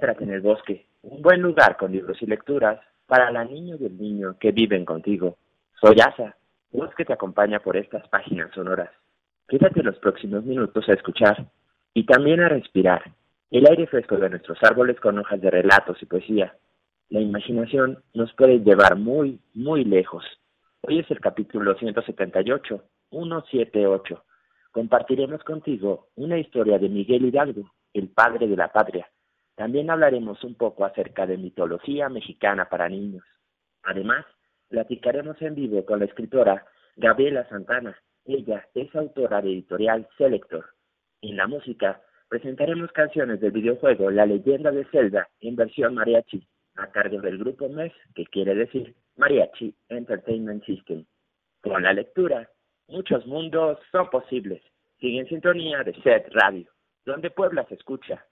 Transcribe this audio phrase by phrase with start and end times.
[0.00, 3.84] Adéntrate en el bosque, un buen lugar con libros y lecturas para la niña y
[3.84, 5.36] el niño que viven contigo.
[5.78, 6.38] Soy Asa,
[6.72, 8.88] voz que te acompaña por estas páginas sonoras.
[9.46, 11.44] Quédate los próximos minutos a escuchar
[11.92, 13.12] y también a respirar
[13.50, 16.56] el aire fresco de nuestros árboles con hojas de relatos y poesía.
[17.10, 20.24] La imaginación nos puede llevar muy, muy lejos.
[20.80, 24.24] Hoy es el capítulo 178, 178.
[24.72, 29.06] Compartiremos contigo una historia de Miguel Hidalgo, el padre de la patria
[29.60, 33.22] también hablaremos un poco acerca de mitología mexicana para niños.
[33.82, 34.24] Además,
[34.70, 36.64] platicaremos en vivo con la escritora
[36.96, 37.94] Gabriela Santana.
[38.24, 40.64] Ella es autora de editorial Selector.
[41.20, 42.00] En la música,
[42.30, 46.42] presentaremos canciones del videojuego La leyenda de Zelda en versión mariachi,
[46.76, 51.04] a cargo del grupo MES, que quiere decir Mariachi Entertainment System.
[51.60, 52.48] Con la lectura,
[52.88, 54.62] muchos mundos son posibles.
[55.00, 56.70] Sigue en sintonía de Set Radio,
[57.04, 58.24] donde Puebla se escucha.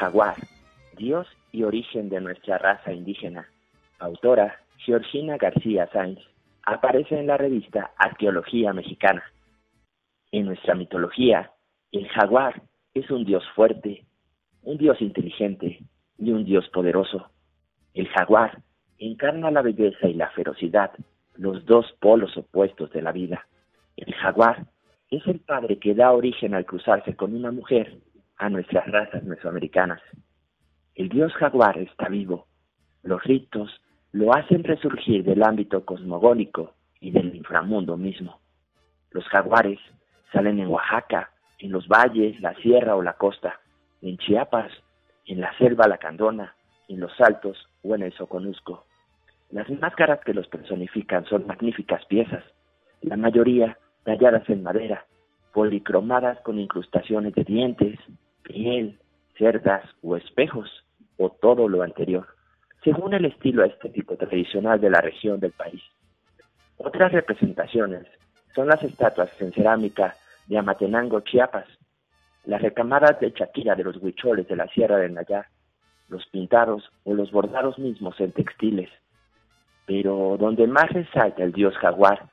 [0.00, 0.36] Jaguar,
[0.96, 3.46] Dios y origen de nuestra raza indígena.
[3.98, 6.20] Autora Georgina García Sáenz.
[6.64, 9.22] Aparece en la revista Arqueología Mexicana.
[10.32, 11.52] En nuestra mitología,
[11.92, 12.62] el jaguar
[12.94, 14.06] es un dios fuerte,
[14.62, 15.80] un dios inteligente
[16.16, 17.28] y un dios poderoso.
[17.92, 18.62] El jaguar
[18.96, 20.92] encarna la belleza y la ferocidad,
[21.34, 23.46] los dos polos opuestos de la vida.
[23.98, 24.64] El jaguar
[25.10, 27.98] es el padre que da origen al cruzarse con una mujer
[28.40, 30.00] a nuestras razas mesoamericanas.
[30.94, 32.46] El dios jaguar está vivo.
[33.02, 33.70] Los ritos
[34.12, 38.40] lo hacen resurgir del ámbito cosmogónico y del inframundo mismo.
[39.10, 39.78] Los jaguares
[40.32, 43.60] salen en Oaxaca, en los valles, la sierra o la costa,
[44.00, 44.72] en Chiapas,
[45.26, 46.54] en la selva lacandona,
[46.88, 48.86] en los altos o en el Soconusco.
[49.50, 52.44] Las máscaras que los personifican son magníficas piezas,
[53.02, 55.04] la mayoría talladas en madera,
[55.52, 57.98] policromadas con incrustaciones de dientes,
[58.52, 58.98] piel,
[59.36, 60.68] cerdas o espejos,
[61.16, 62.26] o todo lo anterior,
[62.82, 65.82] según el estilo estético tradicional de la región del país.
[66.78, 68.06] Otras representaciones
[68.54, 70.16] son las estatuas en cerámica
[70.46, 71.66] de Amatenango, Chiapas,
[72.46, 75.46] las recamadas de chaquira de los huicholes de la Sierra de Nayar,
[76.08, 78.90] los pintados o los bordados mismos en textiles.
[79.86, 82.30] pero donde más resalta el dios jaguar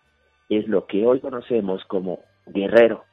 [0.47, 3.03] es lo que hoy conocemos como Guerrero,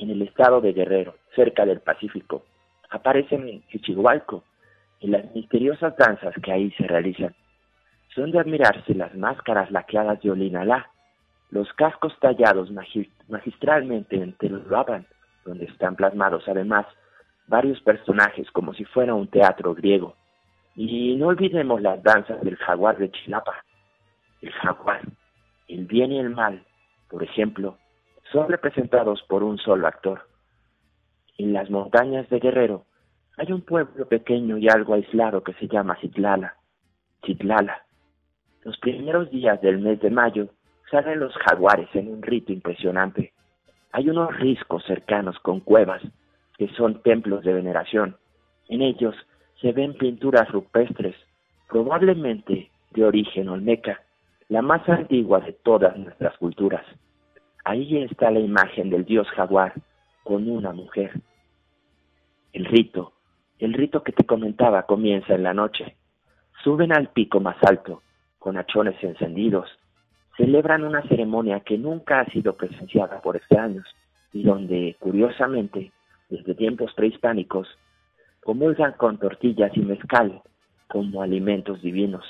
[0.00, 2.44] en el estado de Guerrero, cerca del Pacífico.
[2.90, 4.44] Aparecen en Chichihualco,
[5.00, 7.34] en las misteriosas danzas que ahí se realizan.
[8.14, 10.90] Son de admirarse las máscaras laqueadas de Olinalá,
[11.50, 12.70] los cascos tallados
[13.28, 15.06] magistralmente en Teluaban,
[15.44, 16.86] donde están plasmados además
[17.46, 20.14] varios personajes como si fuera un teatro griego.
[20.76, 23.64] Y no olvidemos las danzas del jaguar de Chilapa.
[24.42, 25.00] El jaguar,
[25.66, 26.62] el bien y el mal,
[27.08, 27.78] por ejemplo,
[28.32, 30.28] son representados por un solo actor.
[31.38, 32.84] En las montañas de Guerrero
[33.36, 36.56] hay un pueblo pequeño y algo aislado que se llama Citlala.
[37.24, 37.84] Citlala.
[38.64, 40.48] Los primeros días del mes de mayo
[40.90, 43.32] salen los jaguares en un rito impresionante.
[43.92, 46.02] Hay unos riscos cercanos con cuevas,
[46.58, 48.16] que son templos de veneración.
[48.68, 49.14] En ellos
[49.60, 51.14] se ven pinturas rupestres,
[51.68, 54.00] probablemente de origen olmeca,
[54.48, 56.84] la más antigua de todas nuestras culturas.
[57.64, 59.74] Ahí está la imagen del dios jaguar
[60.22, 61.20] con una mujer.
[62.52, 63.12] El rito,
[63.58, 65.96] el rito que te comentaba comienza en la noche.
[66.62, 68.02] Suben al pico más alto,
[68.38, 69.68] con hachones encendidos,
[70.36, 73.86] celebran una ceremonia que nunca ha sido presenciada por extraños
[74.32, 75.92] y donde, curiosamente,
[76.30, 77.68] desde tiempos prehispánicos,
[78.44, 80.42] comulgan con tortillas y mezcal
[80.86, 82.24] como alimentos divinos.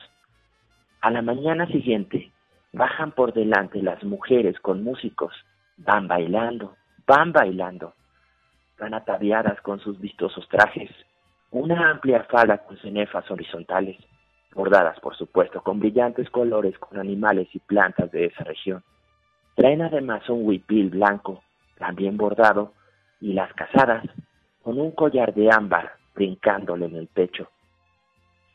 [1.01, 2.33] A la mañana siguiente,
[2.73, 5.33] bajan por delante las mujeres con músicos,
[5.77, 6.77] van bailando,
[7.07, 7.95] van bailando,
[8.79, 10.91] van ataviadas con sus vistosos trajes,
[11.51, 13.97] una amplia falda con cenefas horizontales,
[14.55, 18.83] bordadas por supuesto con brillantes colores con animales y plantas de esa región.
[19.55, 21.43] Traen además un huipil blanco,
[21.79, 22.73] también bordado,
[23.21, 24.05] y las casadas
[24.63, 27.49] con un collar de ámbar brincándole en el pecho.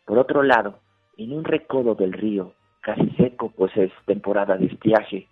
[0.06, 0.80] Por otro lado,
[1.18, 5.28] en un recodo del río, casi seco pues es temporada de estiaje,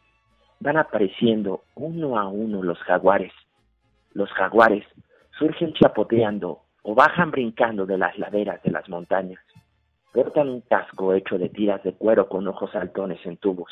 [0.61, 3.33] van apareciendo uno a uno los jaguares.
[4.13, 4.85] Los jaguares
[5.37, 9.43] surgen chapoteando o bajan brincando de las laderas de las montañas.
[10.13, 13.71] Portan un casco hecho de tiras de cuero con ojos saltones en tubos,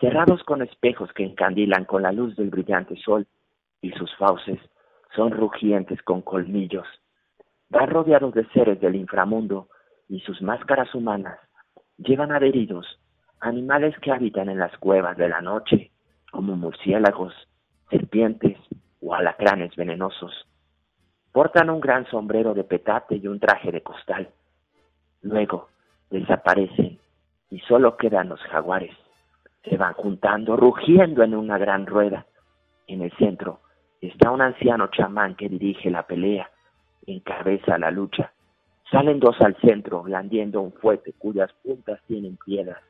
[0.00, 3.26] cerrados con espejos que encandilan con la luz del brillante sol,
[3.80, 4.58] y sus fauces
[5.14, 6.86] son rugientes con colmillos.
[7.70, 9.68] Van rodeados de seres del inframundo,
[10.08, 11.38] y sus máscaras humanas
[11.98, 12.98] llevan adheridos
[13.40, 15.90] animales que habitan en las cuevas de la noche,
[16.30, 17.34] como murciélagos,
[17.90, 18.56] serpientes
[19.00, 20.46] o alacranes venenosos.
[21.32, 24.28] Portan un gran sombrero de petate y un traje de costal.
[25.22, 25.68] Luego
[26.10, 26.98] desaparecen
[27.50, 28.94] y solo quedan los jaguares.
[29.64, 32.26] Se van juntando, rugiendo en una gran rueda.
[32.86, 33.60] En el centro
[34.00, 36.50] está un anciano chamán que dirige la pelea,
[37.06, 38.32] encabeza la lucha.
[38.90, 42.82] Salen dos al centro, blandiendo un fuete cuyas puntas tienen piedras.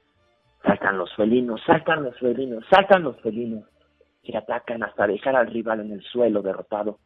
[0.63, 3.65] Saltan los felinos, saltan los felinos, saltan los felinos,
[4.23, 6.99] que atacan hasta dejar al rival en el suelo derrotado.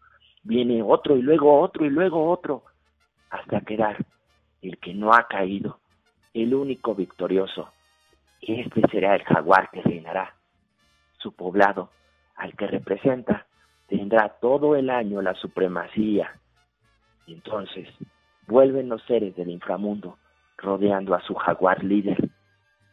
[0.42, 2.64] Viene otro y luego otro y luego otro,
[3.30, 3.96] hasta quedar
[4.60, 5.78] el que no ha caído,
[6.34, 7.72] el único victorioso.
[8.42, 10.34] Este será el jaguar que reinará.
[11.18, 11.90] Su poblado,
[12.36, 13.46] al que representa,
[13.86, 16.38] tendrá todo el año la supremacía.
[17.26, 17.88] Entonces
[18.52, 20.18] vuelven los seres del inframundo,
[20.58, 22.28] rodeando a su jaguar líder.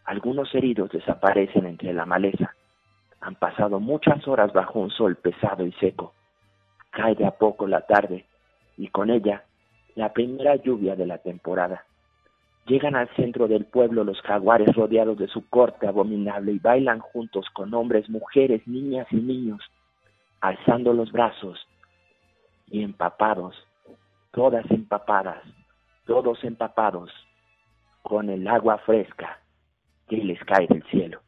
[0.06, 2.56] Algunos heridos desaparecen entre la maleza.
[3.20, 6.14] Han pasado muchas horas bajo un sol pesado y seco.
[6.92, 8.26] Cae de a poco la tarde
[8.78, 9.44] y con ella
[9.96, 11.84] la primera lluvia de la temporada.
[12.66, 17.46] Llegan al centro del pueblo los jaguares rodeados de su corte abominable y bailan juntos
[17.54, 19.62] con hombres, mujeres, niñas y niños,
[20.40, 21.60] alzando los brazos
[22.68, 23.56] y empapados,
[24.32, 25.44] todas empapadas,
[26.06, 27.12] todos empapados
[28.02, 29.40] con el agua fresca
[30.08, 31.22] que les cae del cielo.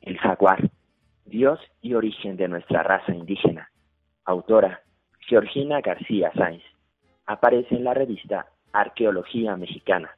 [0.00, 0.70] El jaguar,
[1.24, 3.70] Dios y origen de nuestra raza indígena.
[4.24, 4.82] Autora
[5.20, 6.62] Georgina García Sáenz
[7.26, 10.10] aparece en la revista Arqueología Mexicana.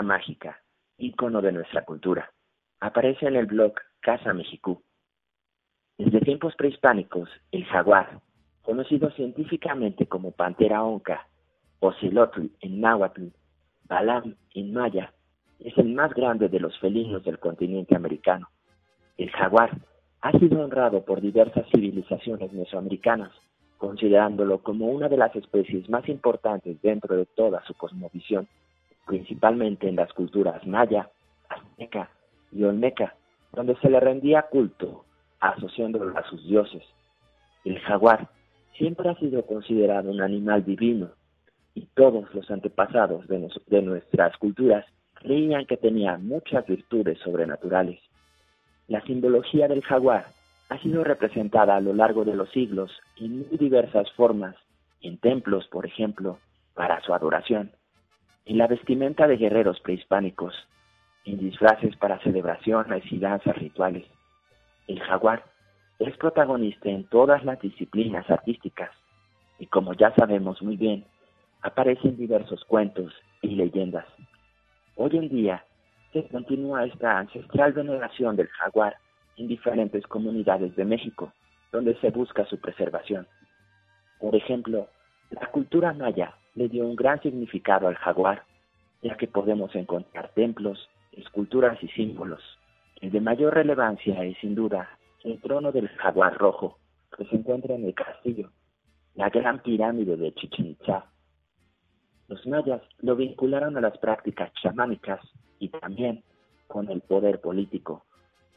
[0.00, 0.62] Mágica,
[0.96, 2.32] ícono de nuestra cultura.
[2.80, 4.82] Aparece en el blog Casa Mexicú.
[5.98, 8.20] Desde tiempos prehispánicos, el jaguar,
[8.62, 11.26] conocido científicamente como pantera onca,
[11.80, 13.26] Ocelotl en náhuatl,
[13.84, 15.12] Balam en maya,
[15.58, 18.48] es el más grande de los felinos del continente americano.
[19.18, 19.70] El jaguar
[20.20, 23.32] ha sido honrado por diversas civilizaciones mesoamericanas,
[23.78, 28.48] considerándolo como una de las especies más importantes dentro de toda su cosmovisión,
[29.06, 31.10] principalmente en las culturas maya,
[31.48, 32.10] azteca
[32.50, 33.14] y olmeca,
[33.52, 35.04] donde se le rendía culto,
[35.40, 36.82] asociándolo a sus dioses.
[37.64, 38.28] El jaguar
[38.76, 41.10] siempre ha sido considerado un animal divino,
[41.74, 48.00] y todos los antepasados de, de nuestras culturas creían que tenía muchas virtudes sobrenaturales.
[48.88, 50.26] La simbología del jaguar
[50.68, 54.56] ha sido representada a lo largo de los siglos en muy diversas formas,
[55.00, 56.38] en templos, por ejemplo,
[56.74, 57.72] para su adoración,
[58.46, 60.54] en la vestimenta de guerreros prehispánicos,
[61.24, 64.04] en disfraces para celebraciones y danzas rituales.
[64.88, 65.44] El jaguar
[65.98, 68.90] es protagonista en todas las disciplinas artísticas
[69.58, 71.04] y como ya sabemos muy bien,
[71.62, 74.06] aparece en diversos cuentos y leyendas.
[74.96, 75.64] Hoy en día
[76.12, 78.96] se continúa esta ancestral veneración del jaguar
[79.36, 81.32] en diferentes comunidades de México,
[81.70, 83.26] donde se busca su preservación.
[84.18, 84.88] Por ejemplo,
[85.30, 88.44] la cultura maya le dio un gran significado al jaguar,
[89.02, 92.42] ya que podemos encontrar templos, esculturas y símbolos.
[93.00, 94.88] El de mayor relevancia es sin duda
[95.24, 96.78] el trono del jaguar rojo,
[97.16, 98.50] que se encuentra en el castillo,
[99.14, 101.06] la gran pirámide de Chichen Itza.
[102.28, 105.20] Los mayas lo vincularon a las prácticas chamánicas
[105.58, 106.22] y también
[106.66, 108.04] con el poder político.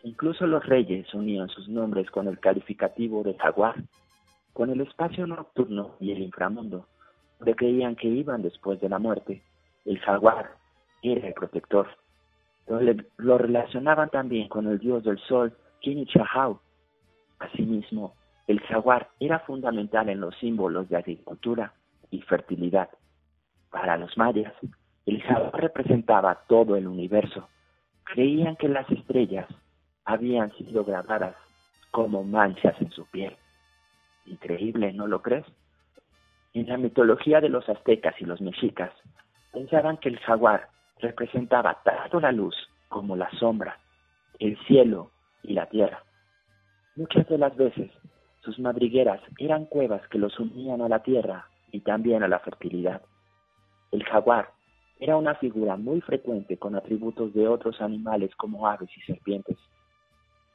[0.04, 3.75] Incluso los reyes unían sus nombres con el calificativo de jaguar,
[4.54, 6.88] con el espacio nocturno y el inframundo,
[7.39, 9.42] donde creían que iban después de la muerte.
[9.86, 10.56] El jaguar
[11.01, 11.88] era el protector.
[13.18, 16.60] Lo relacionaban también con el dios del sol, Kinichahau.
[17.39, 18.15] Asimismo,
[18.48, 21.74] el jaguar era fundamental en los símbolos de agricultura
[22.10, 22.89] y fertilidad.
[23.70, 24.54] Para los mayas,
[25.06, 27.48] el jaguar representaba todo el universo.
[28.04, 29.48] Creían que las estrellas
[30.06, 31.36] habían sido grabadas
[31.92, 33.36] como manchas en su piel.
[34.25, 35.46] Increíble, ¿no lo crees?
[36.55, 38.89] En la mitología de los aztecas y los mexicas,
[39.51, 40.69] pensaban que el jaguar
[41.00, 42.55] representaba tanto la luz
[42.88, 43.77] como la sombra,
[44.39, 45.12] el cielo
[45.43, 46.01] y la tierra.
[46.95, 47.91] Muchas de las veces
[48.39, 53.01] sus madrigueras eran cuevas que los unían a la tierra y también a la fertilidad.
[53.91, 54.53] El jaguar
[55.01, 59.57] era una figura muy frecuente con atributos de otros animales como aves y serpientes.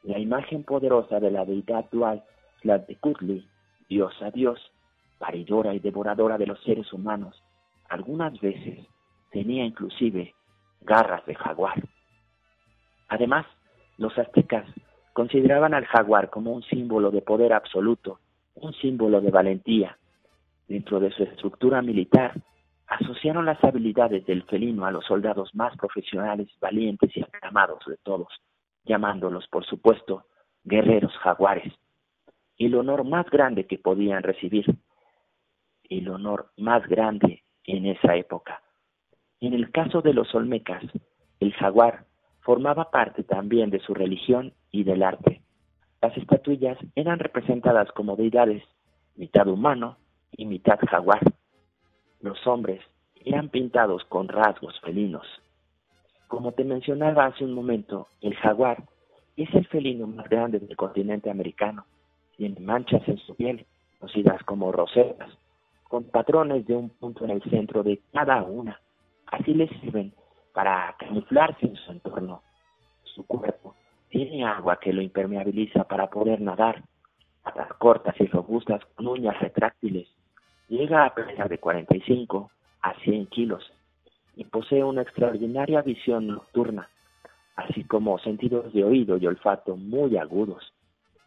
[0.05, 2.25] La imagen poderosa de la deidad dual,
[2.63, 3.47] la de Kutli,
[3.91, 4.73] diosa Dios,
[5.21, 7.41] paridora y devoradora de los seres humanos,
[7.91, 8.87] algunas veces
[9.31, 10.35] tenía inclusive
[10.81, 11.81] garras de jaguar.
[13.09, 13.47] Además,
[13.99, 14.67] los aztecas
[15.13, 18.19] consideraban al jaguar como un símbolo de poder absoluto,
[18.55, 19.99] un símbolo de valentía.
[20.67, 22.33] Dentro de su estructura militar,
[22.87, 28.29] asociaron las habilidades del felino a los soldados más profesionales, valientes y aclamados de todos,
[28.85, 30.25] llamándolos, por supuesto,
[30.65, 31.73] guerreros jaguares.
[32.57, 34.65] El honor más grande que podían recibir,
[35.91, 38.63] el honor más grande en esa época.
[39.41, 40.83] En el caso de los olmecas,
[41.41, 42.05] el jaguar
[42.41, 45.43] formaba parte también de su religión y del arte.
[46.01, 48.63] Las estatuillas eran representadas como deidades,
[49.17, 49.99] mitad humano
[50.33, 51.21] y mitad jaguar.
[52.21, 52.81] Los hombres
[53.25, 55.27] eran pintados con rasgos felinos.
[56.29, 58.85] Como te mencionaba hace un momento, el jaguar
[59.37, 61.85] es el felino más grande del continente americano.
[62.37, 63.67] Tiene manchas en su piel,
[63.99, 65.31] conocidas como rosetas,
[65.91, 68.81] con patrones de un punto en el centro de cada una.
[69.27, 70.13] Así les sirven
[70.55, 72.43] para camuflarse en su entorno.
[73.03, 73.75] Su cuerpo
[74.09, 76.85] tiene agua que lo impermeabiliza para poder nadar.
[77.43, 80.07] Patas cortas y robustas con uñas retráctiles.
[80.69, 83.73] Llega a pesar de 45 a 100 kilos
[84.37, 86.89] y posee una extraordinaria visión nocturna,
[87.57, 90.73] así como sentidos de oído y olfato muy agudos.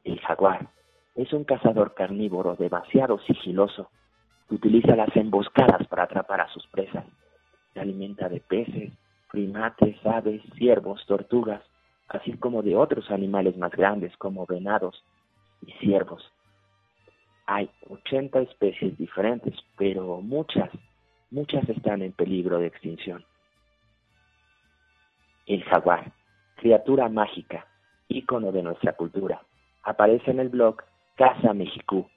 [0.05, 0.69] El jaguar
[1.15, 3.89] es un cazador carnívoro demasiado sigiloso.
[4.53, 7.03] Utiliza las emboscadas para atrapar a sus presas.
[7.73, 8.93] Se alimenta de peces,
[9.31, 11.63] primates, aves, ciervos, tortugas,
[12.07, 15.03] así como de otros animales más grandes como venados
[15.65, 16.31] y ciervos.
[17.47, 20.69] Hay 80 especies diferentes, pero muchas,
[21.31, 23.25] muchas están en peligro de extinción.
[25.47, 26.11] El jaguar,
[26.57, 27.65] criatura mágica,
[28.07, 29.41] ícono de nuestra cultura,
[29.81, 30.83] aparece en el blog
[31.15, 32.07] Casa México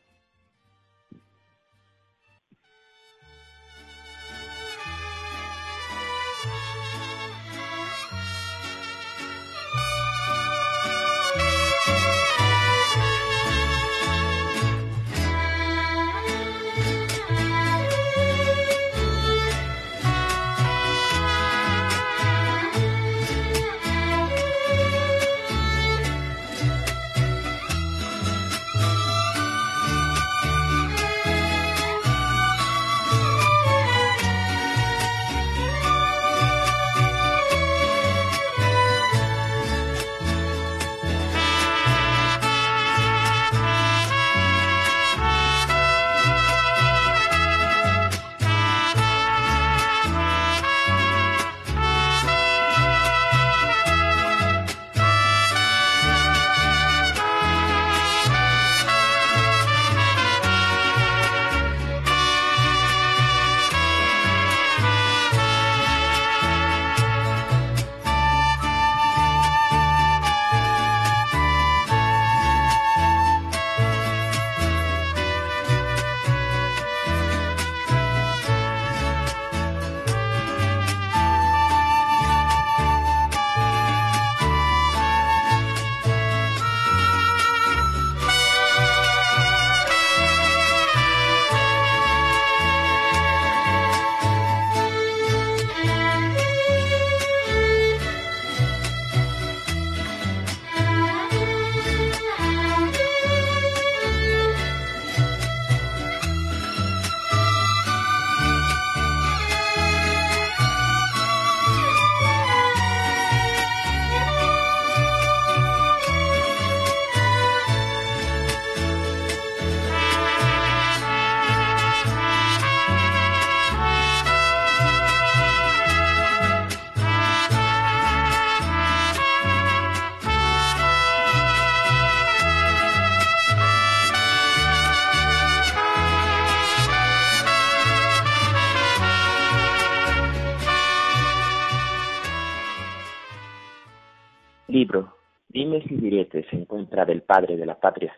[145.67, 148.17] Dimes y diretes en contra del padre de la patria.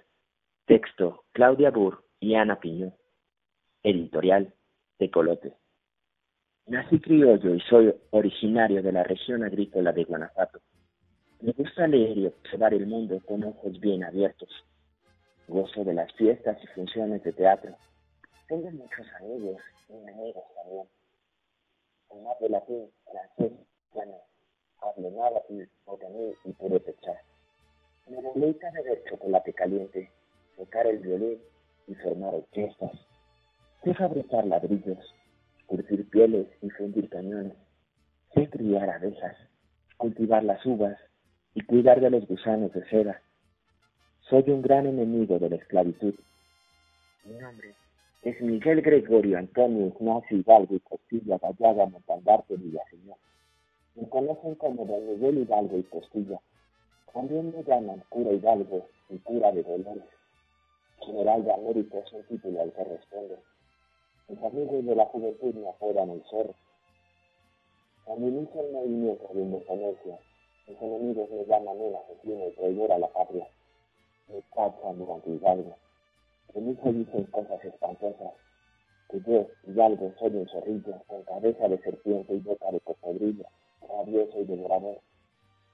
[0.67, 2.95] Texto Claudia Burr y Ana Piñón.
[3.83, 4.53] Editorial
[4.99, 5.55] Tecolote.
[6.67, 10.61] Nací criollo y soy originario de la región agrícola de Guanajuato.
[11.41, 14.51] Me gusta leer y observar el mundo con ojos bien abiertos.
[15.47, 17.75] Gozo de las fiestas y funciones de teatro.
[18.47, 20.87] Tengo muchos amigos y enemigos también.
[22.11, 23.53] Además de latín, francés,
[23.95, 24.17] bueno,
[24.83, 27.17] hablo nada y mí y pude pechar.
[28.11, 30.11] Me deleita beber chocolate caliente,
[30.57, 31.39] tocar el violín
[31.87, 32.93] y formar orquestas.
[33.85, 35.15] Sé fabricar ladrillos,
[35.67, 37.53] curtir pieles y fundir cañones.
[38.35, 39.37] Sé criar abejas,
[39.99, 40.99] cultivar las uvas
[41.55, 43.21] y cuidar de los gusanos de seda.
[44.31, 46.15] Soy un gran enemigo de la esclavitud.
[47.25, 47.75] Mi nombre
[48.23, 53.19] es Miguel Gregorio Antonio Ignacio Hidalgo y Costilla Vallaga Montandarte Villaseñor.
[53.97, 56.41] Me conocen como Don Miguel Hidalgo y Costilla.
[57.13, 60.05] También me llaman cura Hidalgo y cura de Dolores.
[61.01, 63.39] General de América es un título al que responde.
[64.29, 66.55] Mis amigos de la juventud me apodan el zorro.
[68.05, 70.19] Cuando inicia el movimiento de independencia,
[70.67, 73.49] mis enemigos me llaman un asesino y traidor a la patria.
[74.29, 75.77] Me cachan durante Hidalgo.
[76.55, 78.35] Mí se dicen cosas espantosas.
[79.09, 83.45] Que yo, Hidalgo, soy un zorrillo con cabeza de serpiente y boca de cocodrilo,
[83.81, 85.01] rabioso y devorador.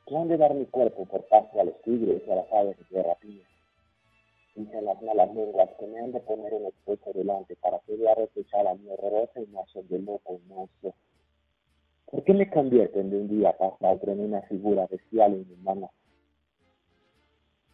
[0.06, 2.76] Que han de dar mi cuerpo por paso a los tigres y a las aves
[2.90, 3.44] de rapiña
[4.54, 8.14] dicen las malas lenguas que me han de poner un espejo delante para que vea
[8.14, 10.94] reflejada mi horrorosa imagen de loco y monstruo.
[12.06, 15.90] ¿Por qué me convierten de un día para otro en una figura bestial e inhumana?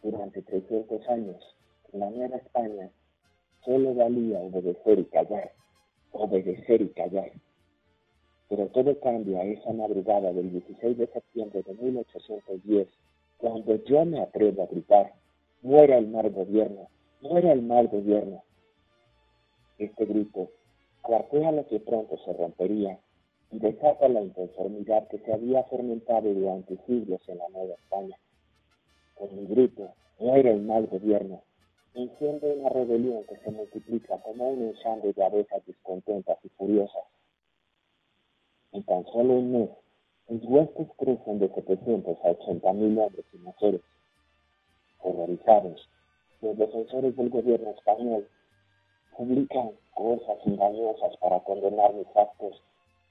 [0.01, 1.55] Durante 300 años,
[1.93, 2.89] en la Nueva España,
[3.63, 5.51] solo valía obedecer y callar,
[6.11, 7.31] obedecer y callar.
[8.51, 12.85] Pero todo cambia esa madrugada del 16 de septiembre de 1810,
[13.37, 15.13] cuando yo me atrevo a gritar,
[15.61, 16.89] muera el mal gobierno,
[17.21, 18.43] muera el mal gobierno.
[19.77, 20.49] Este grito
[21.01, 22.99] cuartea lo que pronto se rompería
[23.51, 28.17] y desata la inconformidad que se había fermentado durante siglos en la Nueva España.
[29.15, 31.41] Con mi grito, muera el mal gobierno,
[31.93, 37.03] enciende una rebelión que se multiplica como un enjambre de abejas descontentas y furiosas.
[38.73, 39.69] En tan solo un mes,
[40.29, 43.81] los huestes crecen de 700 a 80 mil hombres y mujeres
[44.99, 45.89] horrorizados,
[46.41, 48.27] los defensores del gobierno español
[49.17, 52.61] publican cosas engañosas para condenar mis actos,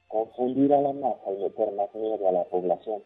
[0.08, 3.02] confundir a la masa y meter más miedo a la población,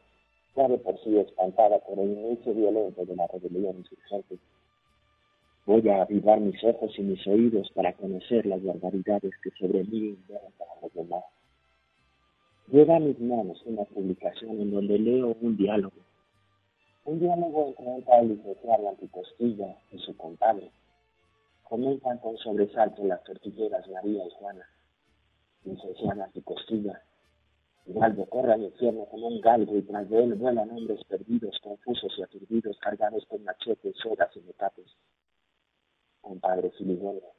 [0.57, 4.39] ya de por sí espantada por el inicio violento de la rebelión insurgente.
[5.67, 10.17] Voy a avivar mis ojos y mis oídos para conocer las barbaridades que sobre mí
[10.17, 11.25] inventan los demás.
[12.69, 16.05] Lleva a mis manos una publicación en donde leo un diálogo
[17.05, 20.71] un diálogo entre el licenciado Anticostilla y su compadre.
[21.65, 24.67] Comentan con sobresalto las tortilleras María y Juana.
[25.65, 27.03] Licenciada Anticostilla.
[27.87, 32.15] Hidalgo corre al infierno como un galgo y tras de él vuelan hombres perdidos, confusos
[32.17, 34.87] y aturdidos, cargados con machetes, sodas y metates.
[36.23, 37.34] Compadre Filigonio,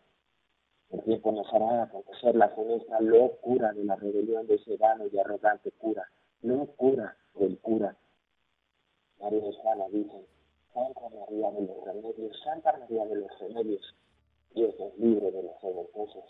[0.92, 5.18] el tiempo nos hará conocer la funesta locura de la rebelión de ese vano y
[5.18, 6.04] arrogante cura,
[6.42, 7.98] locura del cura
[9.20, 10.26] María y Juana dicen,
[10.74, 13.96] Santa María de los Remedios, Santa María de los Remedios,
[14.54, 16.24] Dios es libre de los revoltosos.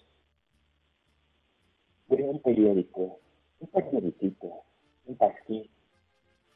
[2.08, 3.20] De un periódico,
[3.60, 4.64] un periodicito,
[5.08, 5.70] un pasquín,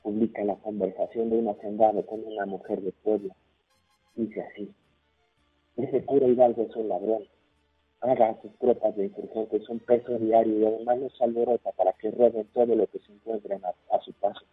[0.04, 3.36] publica la conversación de un hacendado con una mujer de pueblo.
[4.16, 4.74] Dice así,
[5.78, 7.24] ese cura Hidalgo es un ladrón,
[8.02, 12.12] haga a sus tropas de insurgentes un peso diario y además los alborota para que
[12.12, 14.46] roben todo lo que se encuentren a su paso.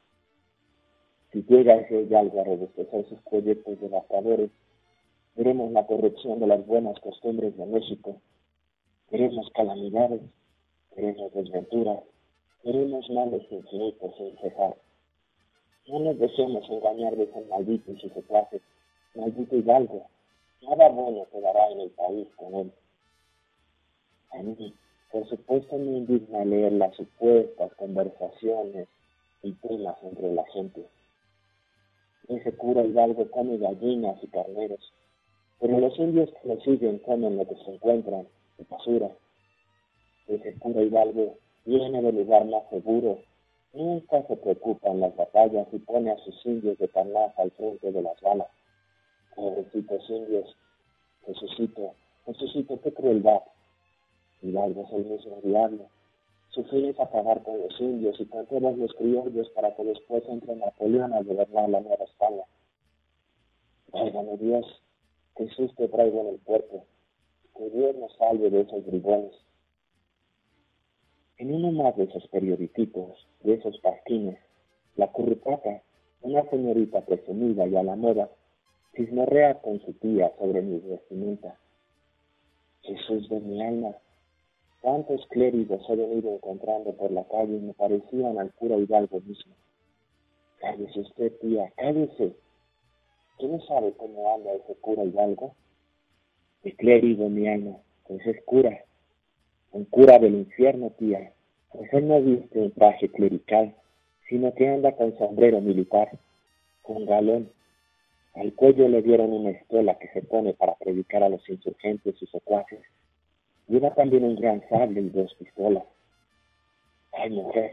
[1.37, 4.50] Si llega ese Hidalgo a robustecer sus proyectos devastadores,
[5.35, 8.16] veremos la corrupción de las buenas costumbres de México,
[9.11, 10.22] veremos calamidades,
[10.96, 12.00] veremos desventuras,
[12.64, 14.76] veremos males infinitos sin cesar.
[15.88, 18.62] No nos dejemos engañar de ese maldito y sus secuaces,
[19.14, 20.06] maldito Hidalgo,
[20.62, 22.72] nada bueno quedará en el país con él.
[24.32, 24.74] A mí,
[25.10, 28.88] por supuesto, me indigna leer las supuestas conversaciones
[29.42, 30.86] y temas entre la gente
[32.28, 34.92] ese cura Hidalgo come gallinas y carneros,
[35.60, 38.26] pero los indios que lo siguen comen lo que se encuentran
[38.58, 39.10] en basura.
[40.26, 43.20] Ese cura Hidalgo viene del lugar más seguro,
[43.72, 47.92] nunca se preocupa en las batallas y pone a sus indios de carnaza al frente
[47.92, 48.48] de las balas.
[49.36, 50.56] Pobrecitos indios,
[51.26, 53.42] Jesucito, Jesucito, qué crueldad.
[54.46, 55.88] Hidalgo el mismo diablo,
[56.50, 60.22] Su fin es acabar con los indios y con todos los criollos para que después
[60.28, 62.44] entre Napoleón a gobernar la Nueva España.
[63.92, 64.82] Válgame Dios,
[65.37, 66.85] Jesús te traigo en el puerto.
[67.56, 69.32] Que Dios nos salve de esos bribones.
[71.38, 74.38] En uno más de esos periodiquitos, de esos pasquines,
[74.94, 75.82] la currupata,
[76.22, 78.30] una señorita presumida y a la moda,
[78.94, 81.59] chismorrea con su tía sobre mi vestimenta.
[82.82, 83.96] Jesús de mi alma,
[84.87, 89.53] Cuántos clérigos he venido encontrando por la calle y me parecían al cura Hidalgo mismo.
[90.61, 92.37] Cállese usted, tía, cállese.
[93.37, 95.57] ¿Quién sabe cómo anda ese cura Hidalgo?
[96.62, 98.85] El clérigo, mi alma, pues es cura.
[99.72, 101.33] Un cura del infierno, tía.
[101.72, 103.75] Pues él no viste un traje clerical,
[104.29, 106.16] sino que anda con sombrero militar,
[106.83, 107.51] con galón.
[108.35, 112.27] Al cuello le dieron una estola que se pone para predicar a los insurgentes y
[112.27, 112.83] secuaces
[113.68, 115.85] Lleva también un gran sable y dos pistolas.
[117.12, 117.72] Ay, mujer,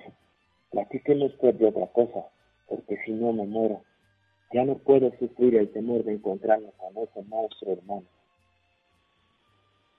[0.71, 2.25] platíqueme usted de otra cosa,
[2.67, 3.81] porque si no me muero.
[4.51, 8.05] Ya no puedo sufrir el temor de encontrarme con ese monstruo hermano.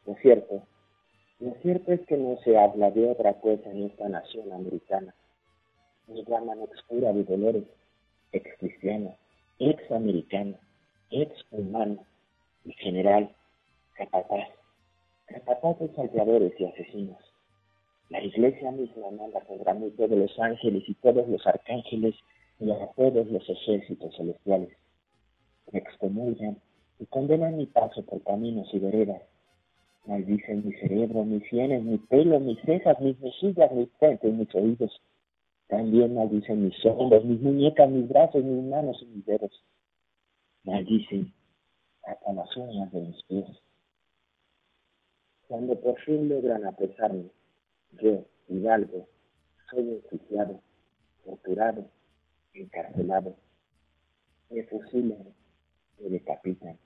[0.07, 0.63] Lo cierto,
[1.41, 5.15] lo cierto es que no se habla de otra cosa en esta nación americana.
[6.09, 7.65] Nos llaman ex cura de dolores,
[8.33, 9.17] ex cristiano,
[9.59, 10.57] ex americano,
[11.11, 12.05] ex humano,
[12.65, 13.31] y general,
[13.95, 14.49] capataz
[15.27, 17.19] capataces salteadores y asesinos.
[18.11, 22.15] La iglesia misma manda contra mí todos los ángeles y todos los arcángeles
[22.61, 24.71] y a todos los ejércitos celestiales.
[25.73, 26.59] Me excomulgan
[26.99, 29.23] y condenan mi paso por caminos y veredas.
[30.07, 34.55] Maldicen mi cerebro, mis sienes, mi pelo, mis cejas, mis mejillas, mi frente y mis
[34.55, 35.01] oídos.
[35.69, 39.65] También maldicen mis hombros, mis muñecas, mis brazos, mis manos y mis dedos.
[40.65, 41.33] Maldicen
[42.05, 43.64] hasta las uñas de mis pies.
[45.49, 47.31] Cuando por fin logran apresarme,
[48.01, 49.07] yo, Hidalgo,
[49.71, 50.61] soy enjuiciado,
[51.25, 51.87] torturado,
[52.55, 53.37] encarcelado.
[54.51, 55.35] Me fusilan,
[55.99, 56.79] me decapitan.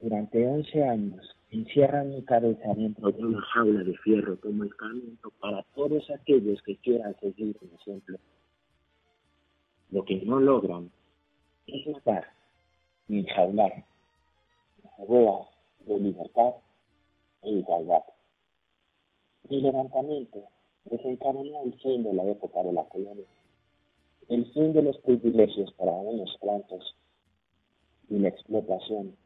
[0.00, 5.62] Durante once años encierran mi cabeza dentro de una jaula de fierro como escarmiento para
[5.74, 8.18] todos aquellos que quieran seguir mi ejemplo.
[9.90, 10.90] Lo que no logran
[11.66, 12.30] es matar
[13.08, 13.84] ni enjaular.
[14.98, 15.48] La boa
[15.86, 16.54] de libertad
[17.46, 18.02] e igualdad.
[19.48, 20.42] Mi levantamiento
[20.84, 23.26] desencadenó el fin de la época de la colonia,
[24.28, 26.96] el fin de los privilegios para unos cuantos
[28.08, 29.16] y la explotación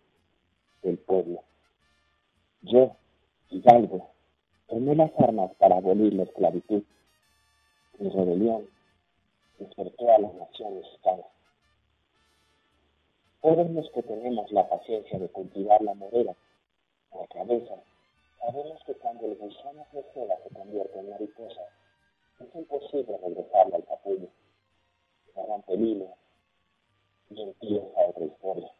[0.83, 1.43] del pueblo.
[2.63, 2.95] Yo,
[3.49, 4.11] Hidalgo,
[4.69, 6.83] tomé las armas para abolir la esclavitud.
[7.99, 8.69] Mi rebelión
[9.59, 11.25] despertó a las naciones mexicana.
[13.41, 16.37] Todos los que tenemos la paciencia de cultivar la morera,
[17.13, 17.83] la cabeza
[18.41, 21.61] Sabemos que cuando el gusano seda se convierte en mariposa,
[22.41, 24.29] es imposible regresarle al capullo.
[25.35, 26.17] Se rompe el hilo
[27.29, 28.73] y empieza otra historia.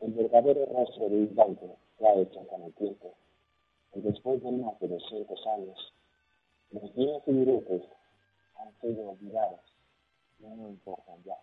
[0.00, 3.14] El verdadero rostro de Hidalgo se ha hecho con el tiempo,
[3.94, 5.94] y después de más de 200 años,
[6.72, 7.82] los bienes y diretes
[8.56, 9.60] han sido olvidados
[10.40, 11.38] y no importan ya.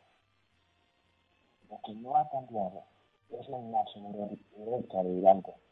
[1.69, 2.83] Lo que no ha cambiado
[3.31, 5.64] es la imagen de Hidalgo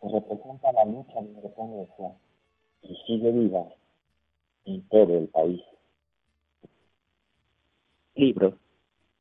[0.00, 2.16] que representa la lucha de independencia
[2.82, 3.66] y sigue viva
[4.64, 5.60] en todo el país.
[8.14, 8.58] Libro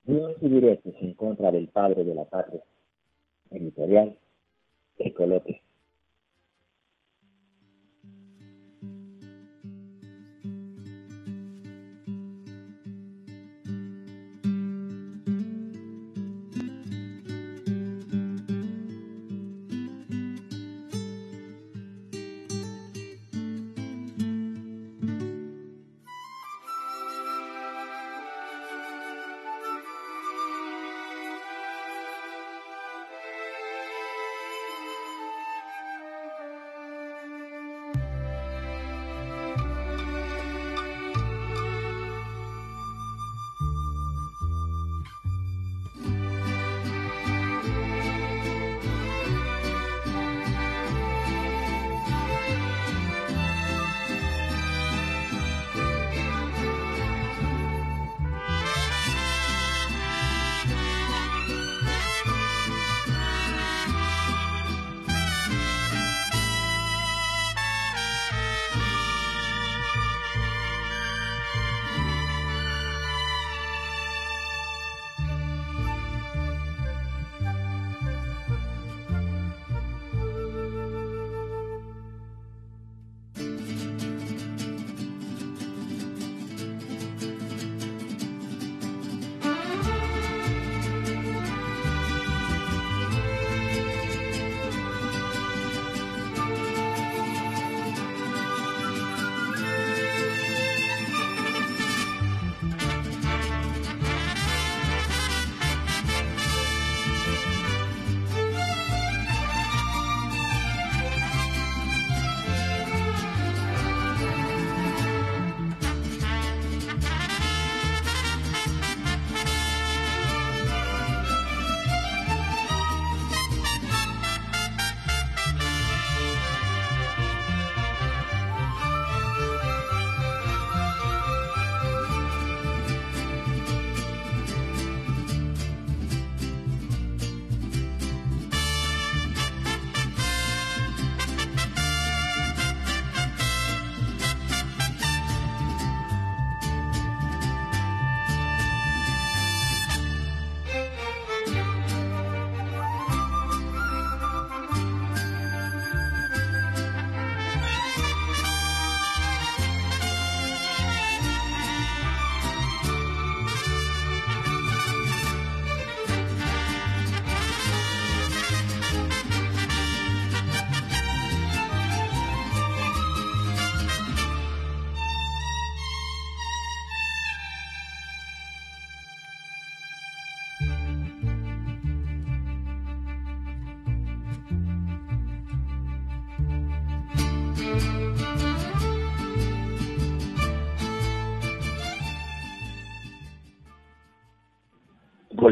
[0.03, 2.63] Dios y Diretes en contra del padre de la patria.
[3.51, 4.17] Editorial
[4.97, 5.61] Ecolote.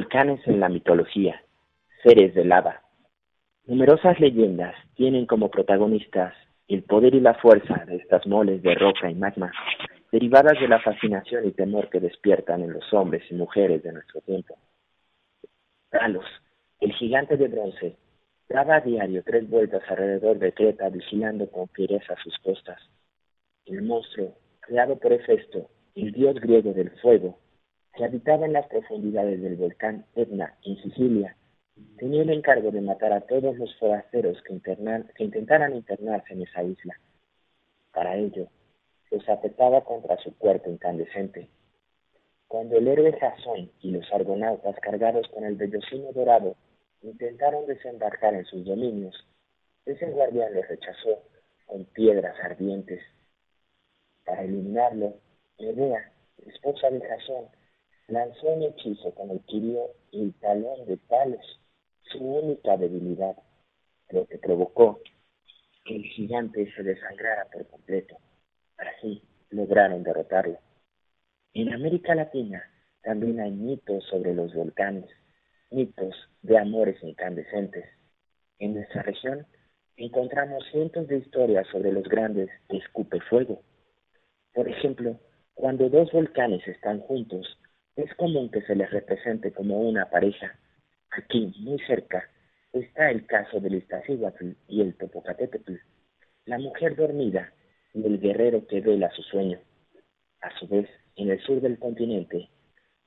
[0.07, 1.43] Volcanes en la mitología,
[2.01, 2.81] seres de lava.
[3.65, 6.33] Numerosas leyendas tienen como protagonistas
[6.69, 9.51] el poder y la fuerza de estas moles de roca y magma,
[10.09, 14.21] derivadas de la fascinación y temor que despiertan en los hombres y mujeres de nuestro
[14.21, 14.57] tiempo.
[15.89, 16.25] Talos,
[16.79, 17.97] el gigante de bronce,
[18.47, 22.79] daba a diario tres vueltas alrededor de Creta vigilando con fiereza sus costas.
[23.65, 27.37] El monstruo, creado por Hefesto, el dios griego del fuego,
[27.97, 31.35] que habitaba en las profundidades del volcán Etna, en Sicilia,
[31.97, 34.61] tenía el encargo de matar a todos los forasteros que,
[35.15, 36.99] que intentaran internarse en esa isla.
[37.91, 38.49] Para ello,
[39.09, 41.49] los afectaba contra su cuerpo incandescente.
[42.47, 46.55] Cuando el héroe Jasón y los argonautas cargados con el vellocino dorado
[47.01, 49.15] intentaron desembarcar en sus dominios,
[49.85, 51.23] ese guardián los rechazó
[51.65, 53.01] con piedras ardientes.
[54.23, 55.15] Para eliminarlo,
[55.59, 56.11] Medea,
[56.45, 57.56] esposa de Jasón,
[58.07, 61.59] lanzó un hechizo con el quirio y talón de Talos,
[62.03, 63.35] su única debilidad,
[64.09, 65.01] lo que provocó
[65.83, 68.17] que el gigante se desangrara por completo.
[68.77, 70.57] Así lograron derrotarlo.
[71.53, 72.63] En América Latina
[73.01, 75.05] también hay mitos sobre los volcanes,
[75.71, 77.85] mitos de amores incandescentes.
[78.59, 79.45] En nuestra región
[79.97, 83.61] encontramos cientos de historias sobre los grandes escupe fuego.
[84.53, 85.19] Por ejemplo,
[85.53, 87.57] cuando dos volcanes están juntos,
[87.97, 90.55] es común que se les represente como una pareja.
[91.11, 92.29] Aquí, muy cerca,
[92.71, 95.73] está el caso del Iztaccíhuatl y el Popocatépetl,
[96.45, 97.51] la mujer dormida
[97.93, 99.59] y el guerrero que vela su sueño.
[100.41, 102.49] A su vez, en el sur del continente,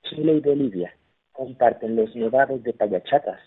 [0.02, 0.92] Chile y Bolivia
[1.30, 3.40] comparten los nevados de Payachatas,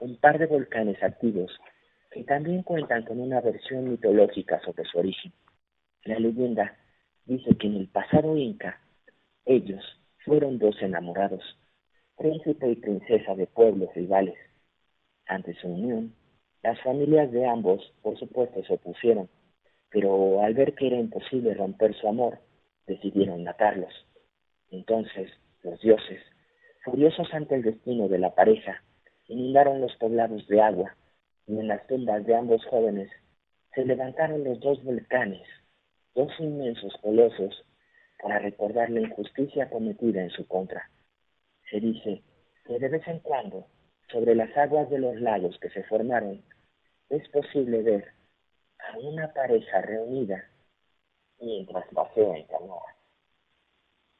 [0.00, 1.56] un par de volcanes activos
[2.10, 5.32] que también cuentan con una versión mitológica sobre su origen.
[6.04, 6.76] La leyenda
[7.24, 8.80] dice que en el pasado inca,
[9.44, 9.84] ellos,
[10.24, 11.42] fueron dos enamorados,
[12.16, 14.36] príncipe y princesa de pueblos rivales.
[15.26, 16.14] Ante su unión,
[16.62, 19.28] las familias de ambos, por supuesto, se opusieron,
[19.90, 22.38] pero al ver que era imposible romper su amor,
[22.86, 23.92] decidieron matarlos.
[24.70, 25.30] Entonces,
[25.62, 26.20] los dioses,
[26.84, 28.82] furiosos ante el destino de la pareja,
[29.28, 30.96] inundaron los poblados de agua,
[31.46, 33.10] y en las tumbas de ambos jóvenes
[33.74, 35.46] se levantaron los dos volcanes,
[36.14, 37.64] dos inmensos colosos
[38.22, 40.90] para recordar la injusticia cometida en su contra.
[41.70, 42.22] Se dice
[42.66, 43.66] que de vez en cuando,
[44.10, 46.42] sobre las aguas de los lagos que se formaron,
[47.08, 48.12] es posible ver
[48.78, 50.44] a una pareja reunida
[51.40, 52.96] mientras pasea en canoa.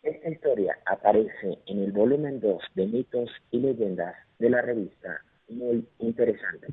[0.03, 5.87] Esta historia aparece en el volumen 2 de mitos y leyendas de la revista Muy
[5.99, 6.69] Interesante.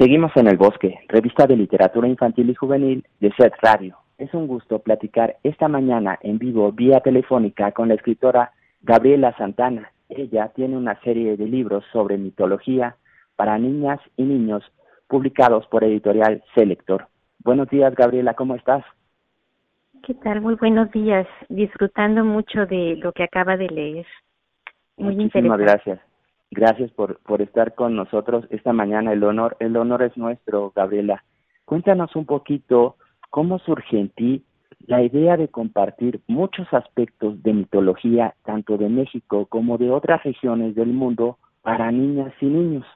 [0.00, 3.98] Seguimos en el bosque, revista de literatura infantil y juvenil de SET Radio.
[4.16, 9.92] Es un gusto platicar esta mañana en vivo vía telefónica con la escritora Gabriela Santana.
[10.08, 12.96] Ella tiene una serie de libros sobre mitología
[13.36, 14.64] para niñas y niños
[15.06, 17.08] publicados por editorial Selector.
[17.44, 18.82] Buenos días, Gabriela, ¿cómo estás?
[20.02, 20.40] ¿Qué tal?
[20.40, 21.26] Muy buenos días.
[21.50, 24.06] Disfrutando mucho de lo que acaba de leer.
[24.96, 26.00] Muy Muchísimas gracias.
[26.50, 29.12] Gracias por, por estar con nosotros esta mañana.
[29.12, 31.24] El honor, el honor es nuestro, Gabriela.
[31.64, 32.96] Cuéntanos un poquito
[33.30, 34.44] cómo surge en ti
[34.86, 40.74] la idea de compartir muchos aspectos de mitología, tanto de México como de otras regiones
[40.74, 42.86] del mundo, para niñas y niños.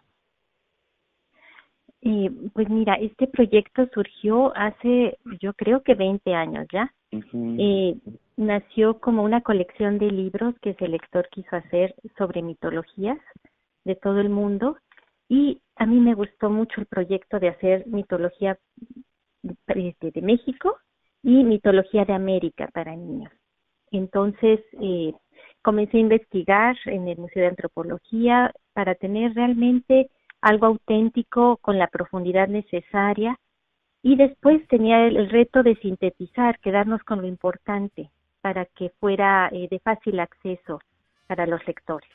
[2.06, 6.92] Eh, pues mira, este proyecto surgió hace, yo creo que 20 años ya.
[7.10, 7.96] eh,
[8.36, 13.18] nació como una colección de libros que el lector quiso hacer sobre mitologías
[13.84, 14.76] de todo el mundo
[15.28, 18.58] y a mí me gustó mucho el proyecto de hacer mitología
[19.68, 20.76] este, de, México
[21.22, 23.32] y mitología de América para niños.
[23.90, 25.14] Entonces eh,
[25.62, 30.10] comencé a investigar en el Museo de Antropología para tener realmente
[30.44, 33.38] algo auténtico con la profundidad necesaria
[34.02, 39.68] y después tenía el, reto de sintetizar, quedarnos con lo importante para que fuera eh,
[39.70, 40.80] de fácil acceso
[41.26, 42.10] para los lectores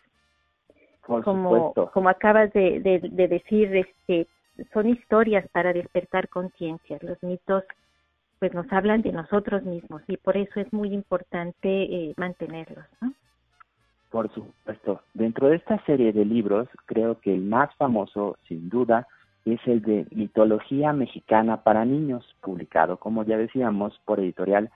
[1.24, 4.28] como, como acabas de, de, decir, este,
[4.74, 6.98] son historias para despertar conciencia.
[7.02, 7.64] Los mitos
[8.38, 12.86] pues nos hablan de nosotros mismos y por eso es muy importante eh, mantenerlos.
[14.10, 15.02] Por supuesto.
[15.14, 19.08] Dentro de esta serie de libros, creo que el más famoso, sin duda,
[19.46, 24.70] es el de Mitología Mexicana para Niños, publicado, como ya decíamos, por editorial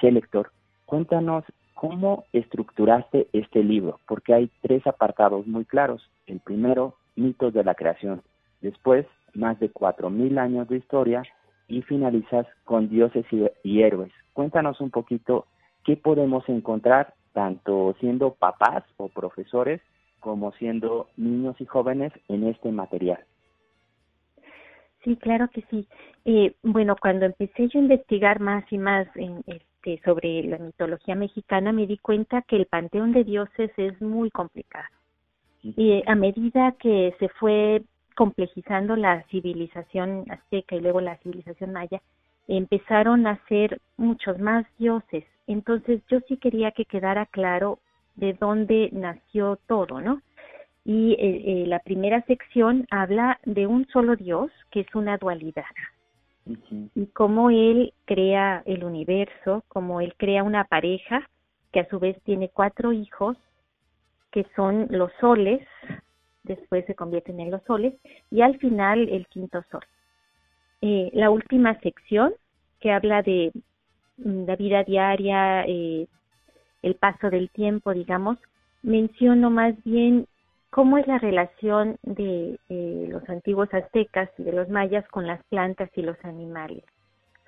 [0.00, 0.50] Selector.
[0.84, 1.44] Cuéntanos
[1.76, 4.00] ¿Cómo estructuraste este libro?
[4.08, 6.10] Porque hay tres apartados muy claros.
[6.26, 8.22] El primero, mitos de la creación.
[8.62, 11.22] Después, más de cuatro mil años de historia
[11.68, 13.26] y finalizas con dioses
[13.62, 14.10] y, héroes.
[14.32, 15.44] Cuéntanos un poquito
[15.84, 19.82] qué podemos encontrar tanto siendo papás o profesores
[20.20, 23.22] como siendo niños y jóvenes en este material.
[25.04, 25.86] Sí, claro que sí.
[26.24, 29.44] Eh, bueno, cuando empecé yo a investigar más y más en,
[30.02, 34.88] sobre la mitología mexicana me di cuenta que el panteón de dioses es muy complicado.
[35.62, 37.82] Y a medida que se fue
[38.14, 42.00] complejizando la civilización azteca y luego la civilización maya,
[42.48, 45.24] empezaron a ser muchos más dioses.
[45.46, 47.78] Entonces yo sí quería que quedara claro
[48.14, 50.22] de dónde nació todo, ¿no?
[50.84, 55.64] Y eh, eh, la primera sección habla de un solo dios, que es una dualidad
[56.94, 61.28] y cómo él crea el universo, cómo él crea una pareja
[61.72, 63.36] que a su vez tiene cuatro hijos
[64.30, 65.66] que son los soles,
[66.44, 67.94] después se convierten en los soles
[68.30, 69.84] y al final el quinto sol.
[70.82, 72.34] Eh, la última sección
[72.80, 73.52] que habla de
[74.18, 76.06] mm, la vida diaria, eh,
[76.82, 78.38] el paso del tiempo, digamos,
[78.82, 80.26] menciono más bien
[80.70, 85.42] cómo es la relación de eh, los antiguos aztecas y de los mayas con las
[85.44, 86.84] plantas y los animales.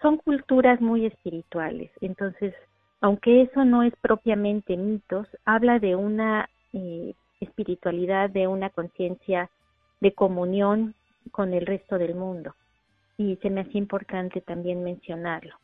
[0.00, 2.54] Son culturas muy espirituales, entonces,
[3.00, 9.50] aunque eso no es propiamente mitos, habla de una eh, espiritualidad, de una conciencia
[10.00, 10.94] de comunión
[11.30, 12.54] con el resto del mundo.
[13.18, 15.54] Y se me hace importante también mencionarlo.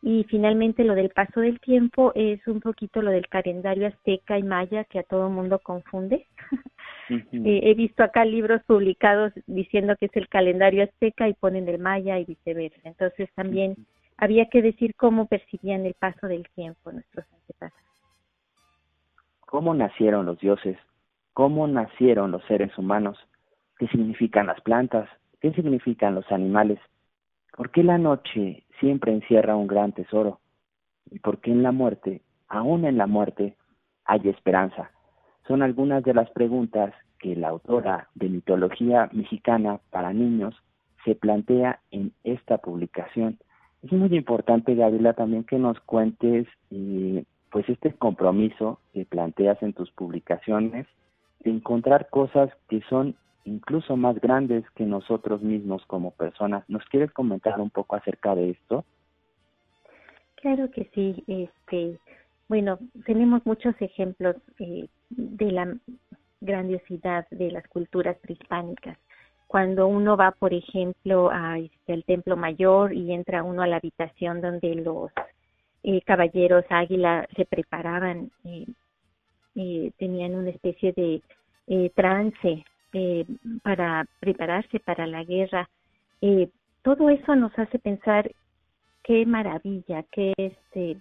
[0.00, 4.44] Y finalmente lo del paso del tiempo es un poquito lo del calendario azteca y
[4.44, 6.26] maya que a todo el mundo confunde.
[7.10, 11.78] Eh, he visto acá libros publicados diciendo que es el calendario azteca y ponen el
[11.78, 12.80] maya y viceversa.
[12.84, 13.76] Entonces también
[14.18, 17.88] había que decir cómo percibían el paso del tiempo nuestros antepasados.
[19.40, 20.76] ¿Cómo nacieron los dioses?
[21.32, 23.16] ¿Cómo nacieron los seres humanos?
[23.78, 25.08] ¿Qué significan las plantas?
[25.40, 26.80] ¿Qué significan los animales?
[27.56, 30.40] ¿Por qué la noche siempre encierra un gran tesoro?
[31.10, 33.56] ¿Y por qué en la muerte, aún en la muerte,
[34.04, 34.90] hay esperanza?
[35.46, 40.54] Son algunas de las preguntas que la autora de mitología mexicana para niños
[41.04, 43.38] se plantea en esta publicación.
[43.82, 49.72] Es muy importante, Gabriela, también que nos cuentes eh, pues este compromiso que planteas en
[49.72, 50.86] tus publicaciones
[51.40, 53.14] de encontrar cosas que son
[53.48, 56.64] incluso más grandes que nosotros mismos como personas.
[56.68, 58.84] ¿Nos quieres comentar un poco acerca de esto?
[60.36, 61.24] Claro que sí.
[61.26, 61.98] Este,
[62.48, 65.76] bueno, tenemos muchos ejemplos eh, de la
[66.40, 68.96] grandiosidad de las culturas prehispánicas.
[69.48, 74.40] Cuando uno va, por ejemplo, al este, Templo Mayor y entra uno a la habitación
[74.40, 75.10] donde los
[75.82, 78.66] eh, caballeros águila se preparaban, eh,
[79.98, 81.22] tenían una especie de
[81.96, 83.26] trance eh,
[83.62, 85.68] para prepararse para la guerra.
[86.20, 86.48] Eh,
[86.82, 88.30] todo eso nos hace pensar
[89.04, 90.98] qué maravilla, qué este,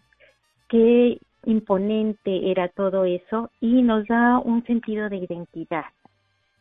[0.69, 5.85] qué imponente era todo eso y nos da un sentido de identidad.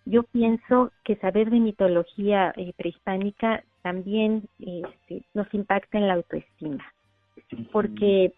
[0.05, 6.85] Yo pienso que saber de mitología eh, prehispánica también este, nos impacta en la autoestima,
[7.73, 8.33] porque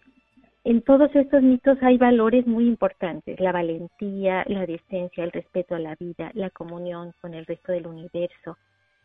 [0.63, 5.79] en todos estos mitos hay valores muy importantes, la valentía, la decencia, el respeto a
[5.79, 8.57] la vida, la comunión con el resto del universo,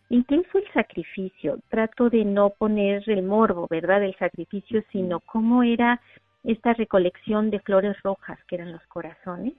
[0.09, 1.59] incluso el sacrificio.
[1.69, 6.01] Trato de no poner el morbo, ¿verdad?, del sacrificio, sino cómo era
[6.43, 9.55] esta recolección de flores rojas, que eran los corazones,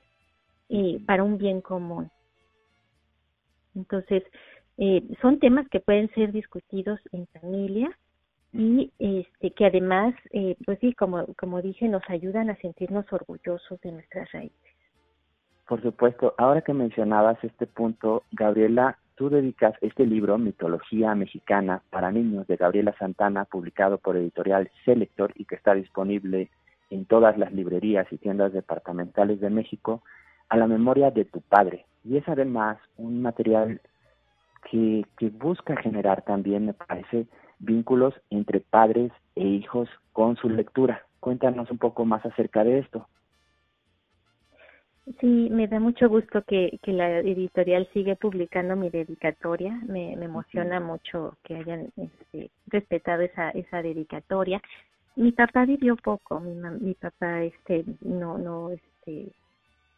[0.69, 2.11] eh, para un bien común.
[3.73, 4.23] Entonces,
[4.77, 7.89] eh, son temas que pueden ser discutidos en familia
[8.57, 13.81] y este, que además, eh, pues sí, como, como dije, nos ayudan a sentirnos orgullosos
[13.81, 14.57] de nuestras raíces.
[15.67, 22.11] Por supuesto, ahora que mencionabas este punto, Gabriela, tú dedicas este libro, Mitología Mexicana para
[22.11, 26.49] Niños, de Gabriela Santana, publicado por editorial Selector y que está disponible
[26.91, 30.01] en todas las librerías y tiendas departamentales de México,
[30.47, 31.85] a la memoria de tu padre.
[32.03, 33.81] Y es además un material
[34.69, 37.25] que, que busca generar también, me parece,
[37.59, 41.05] vínculos entre padres e hijos con su lectura.
[41.19, 43.07] Cuéntanos un poco más acerca de esto.
[45.19, 49.79] Sí, me da mucho gusto que, que la editorial sigue publicando mi dedicatoria.
[49.87, 54.59] Me, emociona mucho que hayan este, respetado esa, esa dedicatoria.
[55.15, 56.39] Mi papá vivió poco.
[56.39, 59.31] Mi, mi papá este, no, no, este,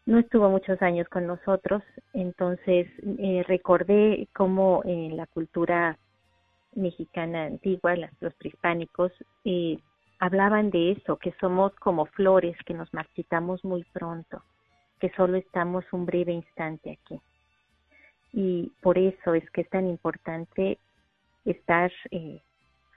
[0.06, 1.84] no estuvo muchos años con nosotros.
[2.14, 2.88] Entonces
[3.18, 5.98] eh, recordé cómo en la cultura
[6.74, 9.12] mexicana antigua, los prehispánicos,
[9.46, 9.78] eh,
[10.20, 14.44] hablaban de eso, que somos como flores, que nos marchitamos muy pronto
[15.00, 17.22] que solo estamos un breve instante aquí.
[18.34, 20.80] Y por eso es que es tan importante
[21.46, 22.42] estar eh,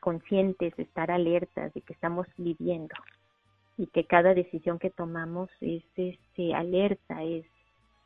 [0.00, 2.94] conscientes, estar alertas de que estamos viviendo
[3.76, 7.46] y que cada decisión que tomamos es este, alerta, es,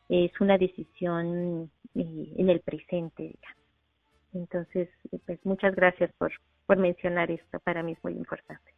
[0.09, 3.35] es una decisión eh, en el presente.
[4.35, 4.89] Entonces,
[5.27, 6.33] pues muchas gracias por,
[6.67, 8.73] por mencionar esto, para mí es muy importante.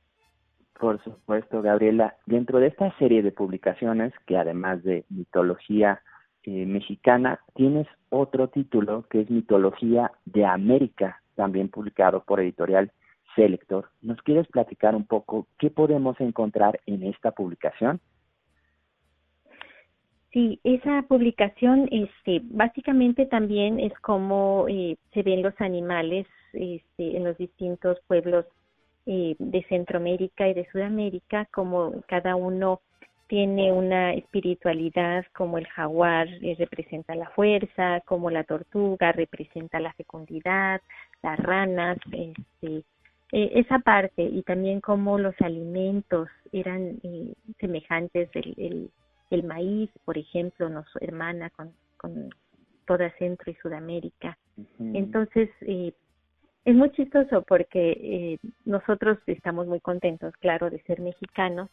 [0.79, 2.17] Por supuesto, Gabriela.
[2.27, 6.03] Dentro de esta serie de publicaciones, que además de mitología
[6.43, 12.93] eh, mexicana, tienes otro título que es Mitología de América, también publicado por editorial
[13.35, 13.89] Selector.
[14.03, 18.01] ¿Nos quieres platicar un poco qué podemos encontrar en esta publicación?
[20.37, 27.25] Sí, esa publicación este, básicamente también es cómo eh, se ven los animales este, en
[27.25, 28.45] los distintos pueblos
[29.07, 32.83] eh, de Centroamérica y de Sudamérica, como cada uno
[33.29, 39.95] tiene una espiritualidad, como el jaguar eh, representa la fuerza, como la tortuga representa la
[39.95, 40.83] fecundidad,
[41.23, 42.85] las ranas, este,
[43.33, 47.01] eh, esa parte, y también como los alimentos eran
[47.59, 48.91] semejantes, el,
[49.31, 52.31] el, maíz, por ejemplo, nos hermana con, con
[52.87, 54.39] toda Centro y Sudamérica.
[54.79, 55.93] Entonces, eh,
[56.65, 61.71] es muy chistoso porque eh, nosotros estamos muy contentos, claro, de ser mexicanos,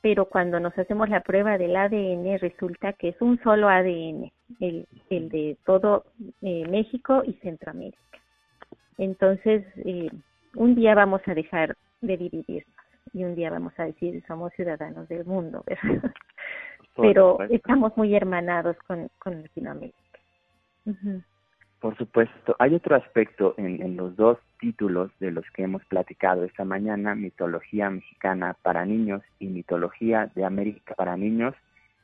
[0.00, 4.30] pero cuando nos hacemos la prueba del ADN resulta que es un solo ADN,
[4.60, 6.04] el, el de todo
[6.42, 7.98] eh, México y Centroamérica.
[8.96, 10.08] Entonces, eh,
[10.54, 12.74] un día vamos a dejar de dividirnos
[13.12, 16.12] y un día vamos a decir somos ciudadanos del mundo, ¿verdad?
[17.00, 19.96] Pero estamos muy hermanados con, con Latinoamérica.
[21.80, 26.64] Por supuesto, hay otro aspecto en, los dos títulos de los que hemos platicado esta
[26.64, 31.54] mañana, Mitología Mexicana para Niños y Mitología de América para Niños,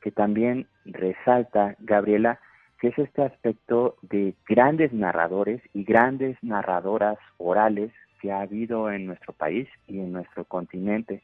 [0.00, 2.38] que también resalta, Gabriela,
[2.80, 7.90] que es este aspecto de grandes narradores y grandes narradoras orales
[8.20, 11.22] que ha habido en nuestro país y en nuestro continente.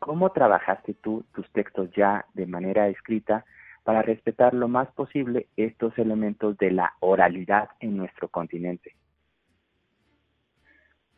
[0.00, 3.44] ¿Cómo trabajaste tú tus textos ya de manera escrita
[3.84, 8.94] para respetar lo más posible estos elementos de la oralidad en nuestro continente.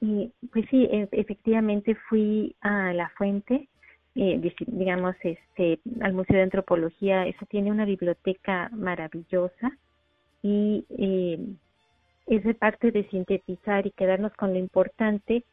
[0.01, 3.69] Pues sí, e, efectivamente fui a la fuente,
[4.15, 9.71] eh, digamos, este, al Museo de Antropología, eso tiene una biblioteca maravillosa
[10.43, 11.39] y eh,
[12.27, 15.45] esa parte de sintetizar y quedarnos con lo importante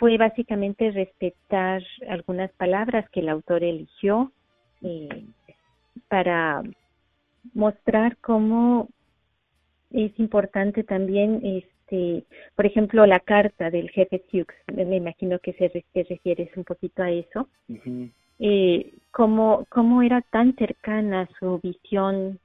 [0.00, 4.32] fue básicamente respetar algunas palabras que el autor eligió,
[4.80, 5.26] eh,
[6.08, 6.62] para
[7.52, 8.88] mostrar cómo
[9.90, 12.24] es importante también, este,
[12.56, 17.02] por ejemplo, la carta del jefe Hughes, me imagino que se te refieres un poquito
[17.02, 17.46] a eso,
[18.38, 22.38] eh, cómo, cómo era tan cercana su visión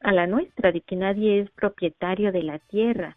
[0.00, 3.16] a la nuestra, de que nadie es propietario de la tierra,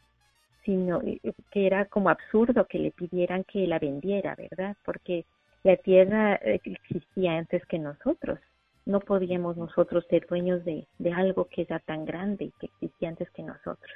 [0.64, 1.20] sino eh,
[1.52, 4.76] que era como absurdo que le pidieran que la vendiera, ¿verdad?
[4.84, 5.26] Porque
[5.64, 8.40] la tierra existía antes que nosotros.
[8.86, 13.10] No podíamos nosotros ser dueños de, de algo que era tan grande y que existía
[13.10, 13.92] antes que nosotros.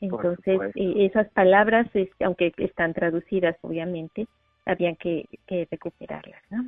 [0.00, 1.88] Entonces, eh, esas palabras,
[2.24, 4.26] aunque están traducidas, obviamente,
[4.66, 6.64] habían que, que recuperarlas, ¿no?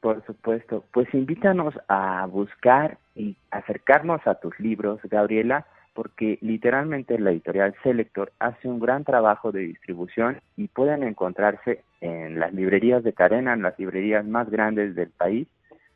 [0.00, 0.84] Por supuesto.
[0.92, 8.32] Pues invítanos a buscar y acercarnos a tus libros, Gabriela, porque literalmente la editorial Selector
[8.38, 13.62] hace un gran trabajo de distribución y pueden encontrarse en las librerías de cadena, en
[13.62, 15.48] las librerías más grandes del país,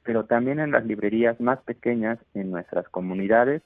[0.03, 3.63] pero también en las librerías más pequeñas en nuestras comunidades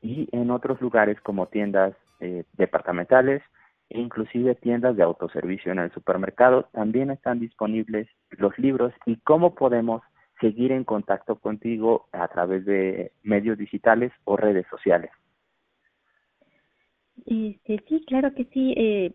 [0.00, 3.42] y en otros lugares como tiendas eh, departamentales
[3.90, 9.54] e inclusive tiendas de autoservicio en el supermercado también están disponibles los libros y cómo
[9.54, 10.02] podemos
[10.40, 15.10] seguir en contacto contigo a través de medios digitales o redes sociales.
[17.26, 18.74] Este, sí, claro que sí.
[18.76, 19.12] Eh,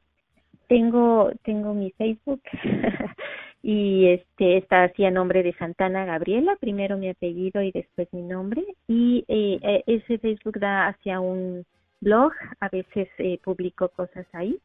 [0.68, 2.42] tengo tengo mi Facebook
[3.64, 8.22] y este está así a nombre de Santana Gabriela, primero mi apellido y después mi
[8.22, 11.66] nombre y eh, eh, ese Facebook da hacia un
[12.02, 14.60] blog, a veces eh, publico cosas ahí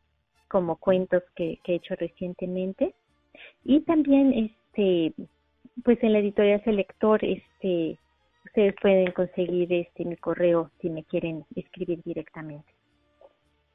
[0.48, 2.94] como cuentos que, que he hecho recientemente
[3.64, 4.32] y también
[4.66, 5.14] este
[5.84, 7.98] pues en la editorial Selector este
[8.44, 12.81] ustedes pueden conseguir este mi correo si me quieren escribir directamente.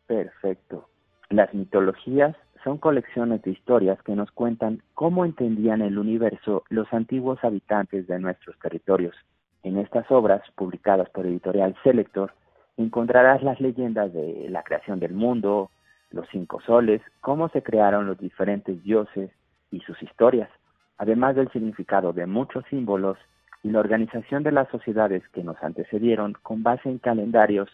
[0.07, 0.87] Perfecto.
[1.29, 7.43] Las mitologías son colecciones de historias que nos cuentan cómo entendían el universo los antiguos
[7.43, 9.15] habitantes de nuestros territorios.
[9.63, 12.33] En estas obras, publicadas por Editorial Selector,
[12.77, 15.69] encontrarás las leyendas de la creación del mundo,
[16.11, 19.29] los cinco soles, cómo se crearon los diferentes dioses
[19.71, 20.49] y sus historias,
[20.97, 23.17] además del significado de muchos símbolos
[23.61, 27.69] y la organización de las sociedades que nos antecedieron con base en calendarios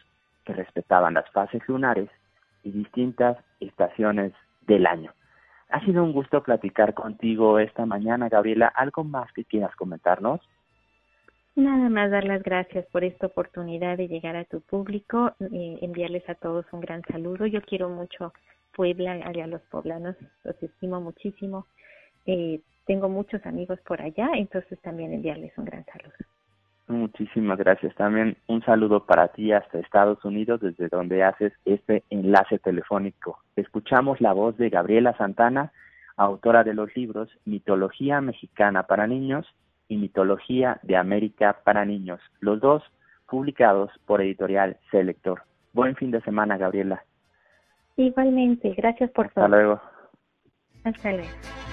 [0.45, 2.09] que respetaban las fases lunares
[2.63, 5.13] y distintas estaciones del año.
[5.69, 8.67] Ha sido un gusto platicar contigo esta mañana, Gabriela.
[8.67, 10.39] ¿Algo más que quieras comentarnos?
[11.55, 16.27] Nada más dar las gracias por esta oportunidad de llegar a tu público, eh, enviarles
[16.27, 17.45] a todos un gran saludo.
[17.45, 18.33] Yo quiero mucho
[18.75, 21.67] Puebla a los poblanos, los estimo muchísimo.
[22.25, 26.32] Eh, tengo muchos amigos por allá, entonces también enviarles un gran saludo.
[26.93, 27.95] Muchísimas gracias.
[27.95, 33.39] También un saludo para ti hasta Estados Unidos, desde donde haces este enlace telefónico.
[33.55, 35.71] Escuchamos la voz de Gabriela Santana,
[36.17, 39.47] autora de los libros Mitología Mexicana para Niños
[39.87, 42.83] y Mitología de América para Niños, los dos
[43.27, 45.41] publicados por editorial Selector.
[45.73, 47.03] Buen fin de semana, Gabriela.
[47.97, 49.45] Igualmente, gracias por todo.
[49.45, 49.81] Hasta luego.
[50.83, 51.72] Hasta luego.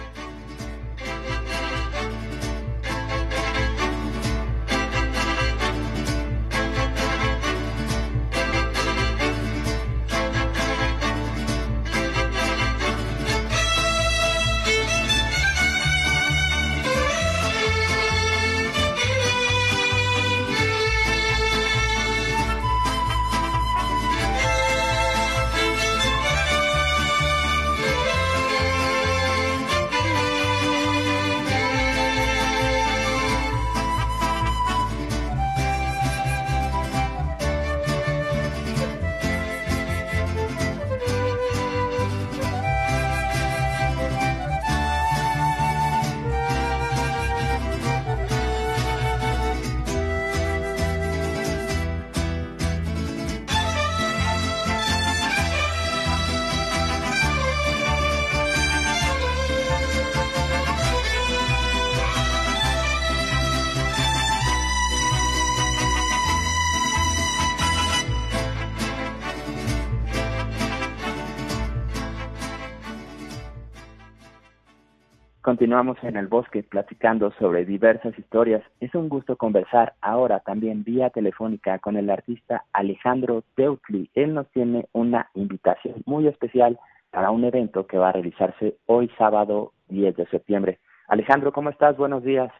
[75.42, 78.62] Continuamos en el bosque platicando sobre diversas historias.
[78.78, 84.10] Es un gusto conversar ahora también vía telefónica con el artista Alejandro Teutli.
[84.14, 86.78] Él nos tiene una invitación muy especial
[87.10, 90.78] para un evento que va a realizarse hoy sábado 10 de septiembre.
[91.08, 91.96] Alejandro, ¿cómo estás?
[91.96, 92.52] Buenos días.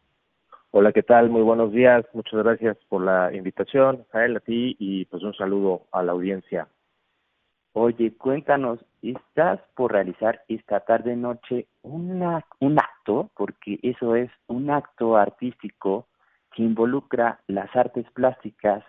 [0.71, 1.29] Hola, ¿qué tal?
[1.29, 2.07] Muy buenos días.
[2.15, 6.13] Muchas gracias por la invitación, a él, a ti y pues un saludo a la
[6.13, 6.67] audiencia.
[7.73, 14.71] Oye, cuéntanos, estás por realizar esta tarde noche una, un acto, porque eso es un
[14.71, 16.09] acto artístico
[16.53, 18.83] que involucra las artes plásticas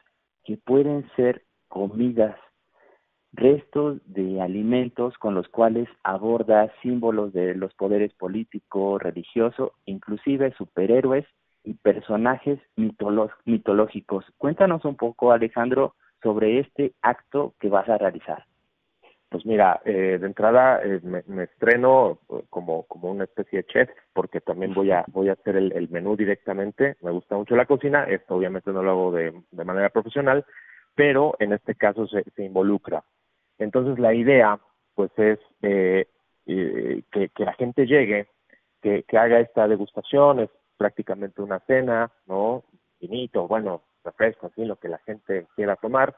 [0.44, 2.36] que pueden ser comidas,
[3.34, 11.28] restos de alimentos con los cuales aborda símbolos de los poderes político, religioso, inclusive superhéroes
[11.64, 12.60] y personajes
[13.46, 14.26] mitológicos.
[14.40, 18.51] Cuéntanos un poco, Alejandro, sobre este acto que vas a realizar.
[19.32, 23.90] Pues mira, eh, de entrada eh, me, estreno eh, como, como una especie de chef
[24.12, 26.98] porque también voy a voy a hacer el, menú directamente.
[27.02, 30.46] Me gusta mucho la cocina, esto obviamente no lo hago de, de manera profesional,
[30.96, 33.06] pero en este caso se, se involucra.
[33.58, 34.60] Entonces la idea
[34.96, 36.08] pues es que,
[37.10, 38.28] que la gente llegue,
[38.82, 42.66] que, que haga esta degustación, es prácticamente una cena, ¿no?
[43.00, 46.14] Finito, bueno, refresco, así, lo que la gente quiera tomar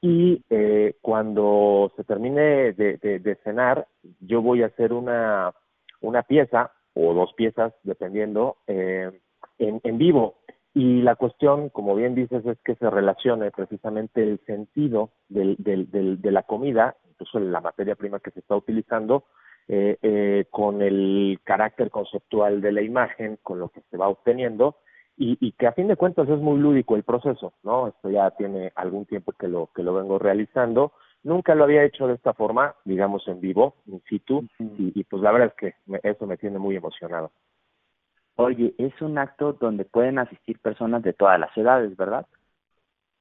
[0.00, 3.86] y eh, cuando se termine de, de, cenar,
[4.20, 5.52] yo voy a hacer una,
[6.00, 9.10] una pieza o dos piezas, dependiendo, eh,
[9.58, 10.36] en, vivo.
[10.72, 15.90] Y la cuestión, como bien dices, es que se relacione precisamente el sentido del, del,
[15.90, 19.24] del, de la comida, incluso la materia prima que se está utilizando,
[19.68, 24.78] eh, eh, con el carácter conceptual de la imagen, con lo que se va obteniendo,
[25.16, 27.88] y, y, que a fin de cuentas es muy lúdico el proceso, ¿no?
[27.88, 30.92] Esto ya tiene algún tiempo que lo que lo vengo realizando.
[31.22, 35.22] Nunca lo había hecho de esta forma, digamos en vivo, in situ, y, y pues
[35.22, 37.30] la verdad es que eso me tiene muy emocionado.
[38.36, 42.26] Oye, es un acto donde pueden asistir personas de todas las edades, ¿verdad?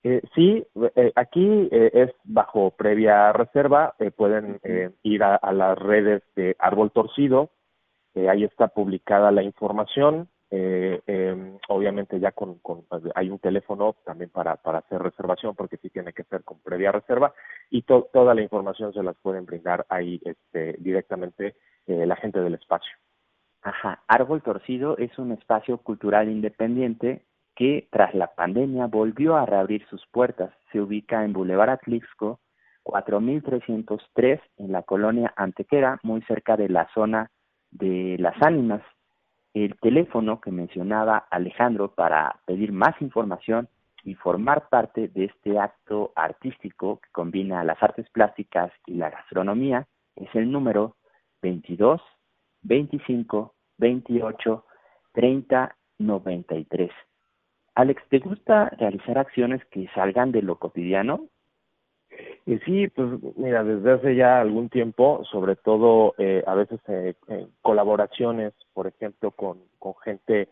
[0.04, 0.66] Eh, sí,
[0.96, 6.24] eh, aquí eh, es bajo previa reserva, eh, pueden eh, ir a, a, las redes
[6.38, 7.50] de Árbol Torcido,
[8.30, 12.84] ahí está publicada la información, eh, eh, obviamente ya con, con,
[13.14, 16.91] hay un teléfono también para, para hacer reservación porque sí tiene que ser con previa
[16.91, 17.34] reserva
[17.70, 22.39] y to, toda la información se las pueden brindar ahí este, directamente eh, la gente
[22.39, 22.91] del espacio.
[23.62, 27.26] Ajá, Árbol Torcido es un espacio cultural independiente
[27.56, 30.52] que tras la pandemia volvió a reabrir sus puertas.
[30.72, 32.39] Se ubica en Boulevard Atlixco,
[32.84, 37.30] 4303 en la colonia Antequera, muy cerca de la zona
[37.70, 38.82] de Las Ánimas,
[39.54, 43.68] el teléfono que mencionaba Alejandro para pedir más información
[44.04, 49.88] y formar parte de este acto artístico que combina las artes plásticas y la gastronomía
[50.16, 50.95] es el número
[51.41, 52.02] 22
[52.62, 54.66] 25 28
[55.14, 56.91] 30 93.
[57.76, 61.28] Alex, ¿te gusta realizar acciones que salgan de lo cotidiano?
[62.46, 67.14] Y sí, pues mira, desde hace ya algún tiempo, sobre todo eh, a veces eh,
[67.62, 70.50] colaboraciones, por ejemplo, con, con gente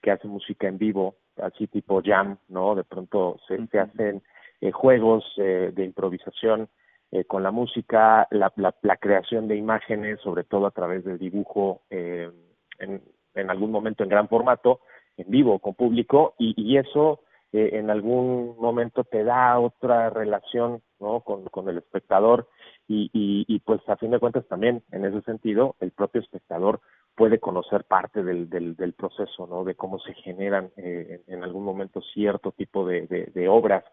[0.00, 2.74] que hace música en vivo, así tipo jam, ¿no?
[2.74, 4.22] De pronto se, se hacen
[4.60, 6.68] eh, juegos eh, de improvisación
[7.12, 11.18] eh, con la música, la, la, la, creación de imágenes, sobre todo a través del
[11.18, 12.30] dibujo eh,
[12.78, 13.02] en,
[13.34, 14.80] en algún momento en gran formato,
[15.16, 17.20] en vivo, con público, y, y eso
[17.52, 21.20] eh, en algún momento te da otra relación ¿no?
[21.20, 22.48] con, el espectador
[22.86, 26.80] y, y, y, pues a fin de cuentas también en ese sentido el propio espectador
[27.14, 29.64] puede conocer parte del, del, del proceso, ¿no?
[29.64, 33.84] De cómo se generan eh, en, algún momento cierto tipo de, de, obras.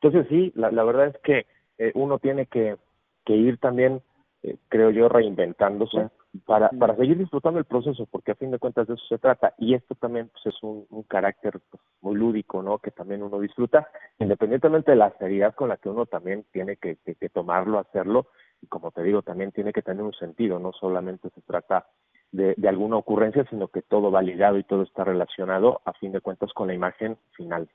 [0.00, 1.46] Entonces sí, la, la verdad es que
[1.78, 2.78] eh, uno tiene que
[3.26, 4.02] ir también,
[4.42, 6.08] eh, creo yo, reinventándose
[6.46, 9.54] para, para seguir disfrutando el proceso, porque a fin de cuentas de eso se trata.
[9.58, 12.78] Y esto también pues, es un, un carácter pues, muy lúdico, ¿no?
[12.78, 13.88] Que también uno disfruta,
[14.18, 18.28] independientemente de la seriedad con la que uno también tiene que, que, que tomarlo, hacerlo.
[18.62, 21.86] Y como te digo, también tiene que tener un sentido, no solamente se trata
[22.30, 26.12] de, de alguna ocurrencia, sino que todo va ligado y todo está relacionado, a fin
[26.12, 27.68] de cuentas, con la imagen final.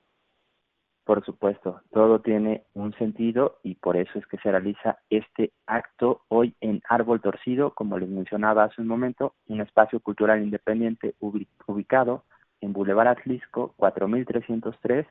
[1.05, 6.21] Por supuesto, todo tiene un sentido y por eso es que se realiza este acto
[6.29, 12.23] hoy en Árbol Torcido, como les mencionaba hace un momento, un espacio cultural independiente ubicado
[12.59, 15.05] en Boulevard Atlisco 4303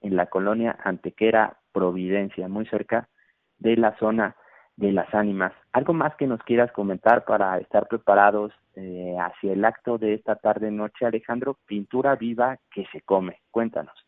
[0.00, 3.08] en la colonia Antequera Providencia, muy cerca
[3.58, 4.34] de la zona
[4.74, 5.52] de las ánimas.
[5.72, 10.34] ¿Algo más que nos quieras comentar para estar preparados eh, hacia el acto de esta
[10.36, 11.56] tarde noche, Alejandro?
[11.66, 13.40] Pintura viva que se come.
[13.52, 14.05] Cuéntanos.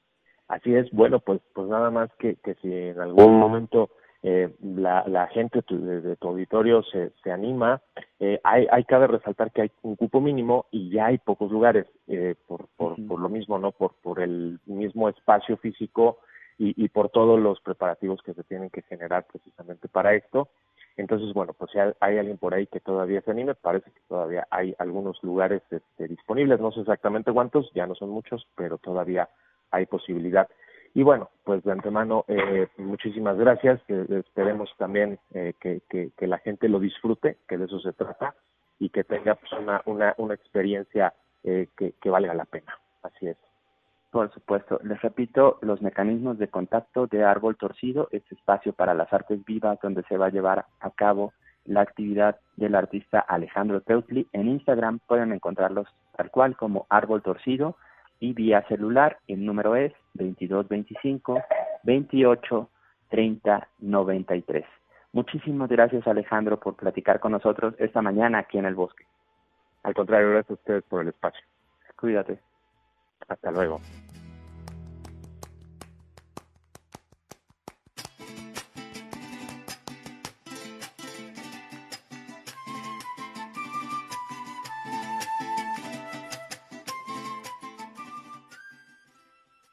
[0.49, 3.90] Así es, bueno, pues pues nada más que, que si en algún momento
[4.22, 7.82] eh, la, la gente de, de, tu auditorio se, se anima,
[8.18, 11.86] eh, hay, hay cabe resaltar que hay un cupo mínimo y ya hay pocos lugares
[12.09, 13.72] eh, por, por, por lo mismo, ¿no?
[13.72, 16.18] Por, por el mismo espacio físico
[16.57, 20.49] y, y por todos los preparativos que se tienen que generar precisamente para esto.
[20.96, 24.49] Entonces, bueno, pues si hay alguien por ahí que todavía se anime, parece que todavía
[24.51, 29.28] hay algunos lugares este, disponibles, no sé exactamente cuántos, ya no son muchos, pero todavía
[29.70, 30.48] hay posibilidad.
[30.94, 33.80] Y bueno, pues de antemano, eh, muchísimas gracias.
[33.88, 38.34] Eh, esperemos también eh, que, la gente lo disfrute, que de eso se trata,
[38.78, 41.14] y que tenga pues, una, una, una experiencia
[41.44, 42.78] eh, que, que valga la pena.
[43.02, 43.36] Así es.
[44.10, 44.80] Por supuesto.
[44.82, 49.78] Les repito, los mecanismos de contacto de Árbol Torcido, este espacio para las artes vivas
[49.82, 51.32] donde se va a llevar a cabo
[51.66, 54.26] la actividad del artista Alejandro Teutli.
[54.32, 57.76] En Instagram pueden encontrarlos tal cual como Árbol Torcido
[58.20, 61.40] y vía celular el número es 2225
[61.84, 62.70] 28
[63.10, 64.64] 30 93.
[65.12, 69.04] Muchísimas gracias Alejandro por platicar con nosotros esta mañana aquí en el bosque.
[69.82, 71.42] Al contrario, gracias a ustedes por el espacio.
[71.96, 72.38] Cuídate.
[73.28, 73.80] Hasta luego.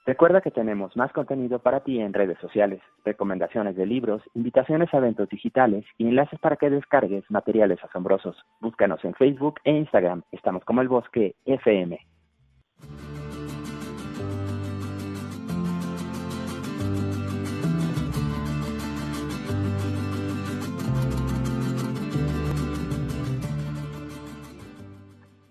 [0.06, 4.98] Recuerda que tenemos más contenido para ti en redes sociales, recomendaciones de libros, invitaciones a
[4.98, 8.38] eventos digitales y enlaces para que descargues materiales asombrosos.
[8.62, 10.22] Búscanos en Facebook e Instagram.
[10.32, 12.00] Estamos como el Bosque FM.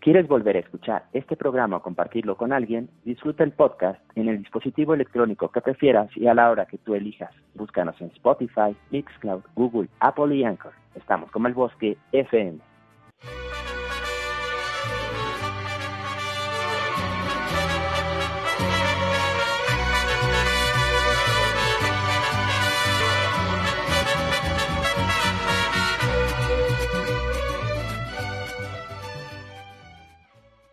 [0.05, 2.91] ¿Quieres volver a escuchar este programa o compartirlo con alguien?
[3.07, 6.95] Disfruta el podcast en el dispositivo electrónico que prefieras y a la hora que tú
[6.95, 7.31] elijas.
[7.55, 10.73] Búscanos en Spotify, Mixcloud, Google, Apple y Anchor.
[10.95, 12.59] Estamos como el bosque FM.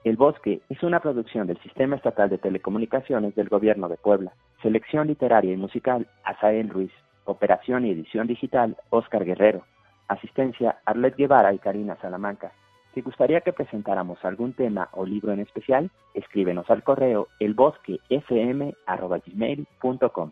[0.03, 4.33] El Bosque es una producción del Sistema Estatal de Telecomunicaciones del Gobierno de Puebla.
[4.63, 6.91] Selección literaria y musical, Asael Ruiz.
[7.25, 9.61] Operación y edición digital, Oscar Guerrero.
[10.07, 12.51] Asistencia, Arlet Guevara y Karina Salamanca.
[12.95, 15.91] ¿Te gustaría que presentáramos algún tema o libro en especial?
[16.15, 20.31] Escríbenos al correo elbosquefm.com.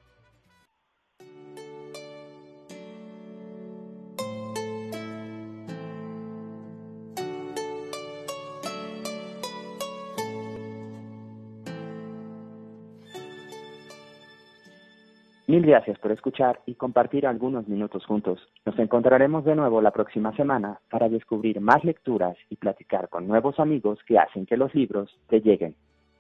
[15.49, 18.39] Mil gracias por escuchar y compartir algunos minutos juntos.
[18.67, 23.59] Nos encontraremos de nuevo la próxima semana para descubrir más lecturas y platicar con nuevos
[23.59, 25.75] amigos que hacen que los libros te lleguen.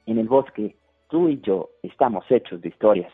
[0.07, 0.75] En el bosque,
[1.09, 3.13] tú y yo estamos hechos de historias.